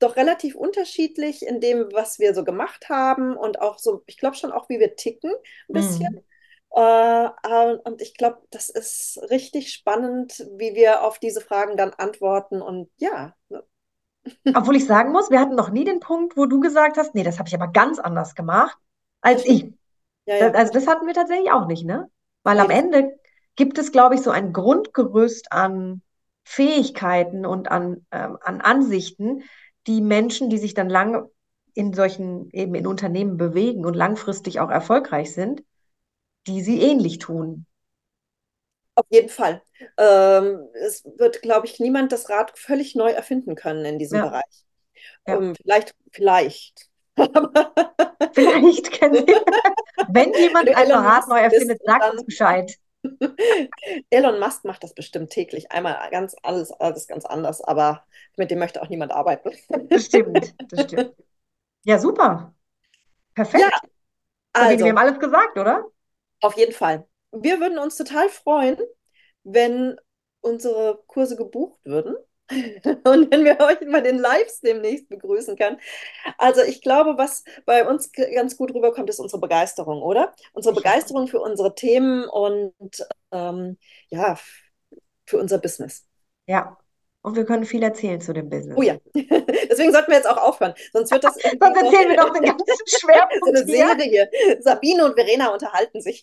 doch 0.03 0.17
relativ 0.17 0.55
unterschiedlich 0.55 1.47
in 1.47 1.61
dem, 1.61 1.89
was 1.93 2.19
wir 2.19 2.35
so 2.35 2.45
gemacht 2.45 2.89
haben 2.89 3.37
und 3.37 3.61
auch 3.61 3.79
so, 3.79 4.03
ich 4.07 4.19
glaube 4.19 4.37
schon 4.37 4.53
auch, 4.53 4.69
wie 4.69 4.79
wir 4.79 4.97
ticken, 4.97 5.33
ein 5.33 5.73
bisschen. 5.73 6.15
Mhm. 6.15 6.23
Äh, 6.75 7.77
und 7.85 8.01
ich 8.01 8.17
glaube, 8.17 8.39
das 8.51 8.71
ist 8.71 9.21
richtig 9.31 9.73
spannend, 9.73 10.47
wie 10.57 10.75
wir 10.75 11.03
auf 11.03 11.19
diese 11.19 11.41
Fragen 11.41 11.77
dann 11.77 11.91
antworten 11.91 12.63
und 12.63 12.91
ja. 12.97 13.35
Obwohl 14.55 14.77
ich 14.77 14.87
sagen 14.87 15.13
muss, 15.13 15.31
wir 15.31 15.41
hatten 15.41 15.55
noch 15.55 15.71
nie 15.71 15.85
den 15.85 16.01
Punkt, 16.01 16.37
wo 16.37 16.47
du 16.47 16.61
gesagt 16.61 16.97
hast, 16.97 17.15
nee, 17.15 17.25
das 17.25 17.39
habe 17.39 17.49
ich 17.49 17.55
aber 17.55 17.69
ganz 17.69 17.99
anders 17.99 18.35
gemacht 18.35 18.79
als 19.21 19.45
ich. 19.45 19.73
Ja, 20.27 20.37
ja. 20.37 20.51
Also 20.53 20.73
das 20.73 20.87
hatten 20.87 21.07
wir 21.07 21.15
tatsächlich 21.15 21.51
auch 21.51 21.67
nicht, 21.67 21.85
ne? 21.85 22.11
Weil 22.43 22.59
am 22.61 22.71
Ende 22.71 23.19
gibt 23.57 23.79
es, 23.79 23.93
glaube 23.93 24.15
ich, 24.15 24.23
so 24.23 24.31
ein 24.31 24.53
Grundgerüst 24.53 25.53
an 25.53 26.03
Fähigkeiten 26.45 27.47
und 27.47 27.71
an, 27.71 28.07
ähm, 28.11 28.39
an 28.41 28.61
Ansichten, 28.61 29.45
die 29.87 30.01
Menschen, 30.01 30.51
die 30.51 30.59
sich 30.59 30.75
dann 30.75 30.89
lange 30.89 31.31
in 31.75 31.93
solchen, 31.93 32.51
eben 32.51 32.75
in 32.75 32.87
Unternehmen 32.87 33.37
bewegen 33.37 33.85
und 33.87 33.95
langfristig 33.95 34.61
auch 34.61 34.71
erfolgreich 34.71 35.33
sind, 35.33 35.63
die 36.47 36.61
sie 36.63 36.83
ähnlich 36.83 37.19
tun. 37.19 37.67
Auf 38.95 39.07
jeden 39.11 39.31
Fall. 39.31 39.63
Ähm, 39.97 40.69
es 40.85 41.05
wird, 41.17 41.41
glaube 41.41 41.67
ich, 41.67 41.81
niemand 41.81 42.13
das 42.13 42.29
Rad 42.29 42.57
völlig 42.59 42.95
neu 42.95 43.11
erfinden 43.11 43.55
können 43.55 43.85
in 43.85 43.99
diesem 43.99 44.19
ja. 44.19 44.27
Bereich. 44.27 44.65
Ja. 45.27 45.37
Um, 45.37 45.45
ähm, 45.45 45.55
vielleicht, 45.55 45.95
vielleicht. 46.13 46.89
vielleicht 48.35 48.93
kennen 48.93 49.15
Sie. 49.27 49.35
Wenn 50.09 50.33
jemand 50.35 50.69
ein 50.75 50.93
Rad 50.93 51.29
neu 51.29 51.39
erfindet, 51.39 51.81
sagt 51.85 52.13
uns 52.13 52.25
Bescheid. 52.25 52.79
Elon 54.11 54.39
Musk 54.39 54.65
macht 54.65 54.83
das 54.85 54.95
bestimmt 54.95 55.31
täglich. 55.31 55.71
Einmal 55.73 56.11
ganz 56.11 56.35
alles, 56.43 56.71
alles 56.73 57.07
ganz 57.07 57.25
anders, 57.25 57.61
aber 57.63 58.05
mit 58.37 58.51
dem 58.51 58.59
möchte 58.59 58.83
auch 58.83 58.89
niemand 58.89 59.13
arbeiten. 59.13 59.51
Das 59.91 60.07
stimmt, 60.07 60.55
das 60.71 60.83
stimmt. 60.83 61.15
Ja, 61.85 61.99
super. 61.99 62.55
Perfekt. 63.35 63.63
Ja, 63.63 63.81
also, 64.53 64.85
wir 64.85 64.91
haben 64.91 64.99
alles 64.99 65.19
gesagt, 65.19 65.59
oder? 65.59 65.85
Auf 66.41 66.57
jeden 66.57 66.73
Fall. 66.73 67.07
Wir 67.33 67.61
würden 67.61 67.79
uns 67.79 67.97
total 67.97 68.29
freuen, 68.29 68.77
wenn 69.45 69.97
unsere 70.41 71.03
Kurse 71.07 71.37
gebucht 71.37 71.79
würden. 71.85 72.17
und 73.05 73.31
wenn 73.31 73.45
wir 73.45 73.59
euch 73.61 73.81
mal 73.89 74.03
den 74.03 74.19
Lives 74.19 74.61
demnächst 74.61 75.09
begrüßen 75.09 75.57
können. 75.57 75.79
Also 76.39 76.63
ich 76.63 76.83
glaube, 76.83 77.17
was 77.19 77.45
bei 77.67 77.87
uns 77.87 78.11
ganz 78.13 78.57
gut 78.57 78.75
rüberkommt, 78.75 79.09
ist 79.11 79.21
unsere 79.21 79.41
Begeisterung, 79.41 80.03
oder? 80.03 80.33
Unsere 80.53 80.75
Begeisterung 80.75 81.29
für 81.29 81.41
unsere 81.41 81.75
Themen 81.75 82.25
und 82.29 82.75
ähm, 83.31 83.79
ja, 84.09 84.39
für 85.27 85.39
unser 85.39 85.59
Business. 85.59 86.07
Ja, 86.47 86.77
und 87.23 87.37
wir 87.37 87.45
können 87.45 87.65
viel 87.65 87.83
erzählen 87.83 88.21
zu 88.21 88.33
dem 88.33 88.51
Business. 88.51 88.77
Oh 88.77 88.83
ja. 88.83 88.97
Deswegen 89.15 89.93
sollten 89.93 90.11
wir 90.11 90.17
jetzt 90.17 90.29
auch 90.29 90.37
aufhören. 90.37 90.75
Sonst 90.93 91.11
wird 91.13 91.25
das. 91.25 91.35
Sonst 91.35 91.77
erzählen 91.77 92.09
wir 92.11 92.17
doch 92.17 92.31
den 92.35 92.43
ganzen 92.43 92.87
Schwerpunkt. 92.87 93.45
so 93.45 93.51
eine 93.51 93.65
Serie. 93.65 94.31
Sabine 94.61 95.05
und 95.05 95.15
Verena 95.15 95.49
unterhalten 95.49 96.01
sich. 96.01 96.23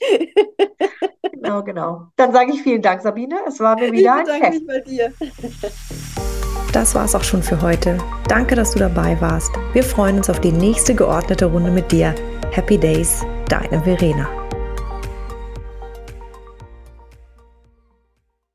genau, 1.32 1.64
genau. 1.64 2.08
Dann 2.18 2.34
sage 2.34 2.52
ich 2.52 2.62
vielen 2.62 2.82
Dank, 2.82 3.02
Sabine. 3.02 3.40
Es 3.48 3.60
war 3.60 3.76
mir 3.80 3.92
wieder 3.92 4.24
ich 4.24 4.32
ein 4.32 4.42
Fest. 4.42 4.54
mich 4.54 4.68
bei 4.68 4.80
dir. 4.80 5.14
Das 6.74 6.94
war's 6.94 7.16
auch 7.16 7.24
schon 7.24 7.42
für 7.42 7.62
heute. 7.62 7.98
Danke, 8.28 8.56
dass 8.56 8.74
du 8.74 8.80
dabei 8.80 9.20
warst. 9.22 9.52
Wir 9.74 9.84
freuen 9.84 10.18
uns 10.18 10.30
auf 10.30 10.40
die 10.40 10.52
nächste 10.52 10.94
geordnete 10.94 11.46
Runde 11.46 11.72
mit 11.72 11.92
dir. 11.92 12.14
Happy 12.52 12.78
Days, 12.78 13.26
deine 13.48 13.82
Verena. 13.82 14.39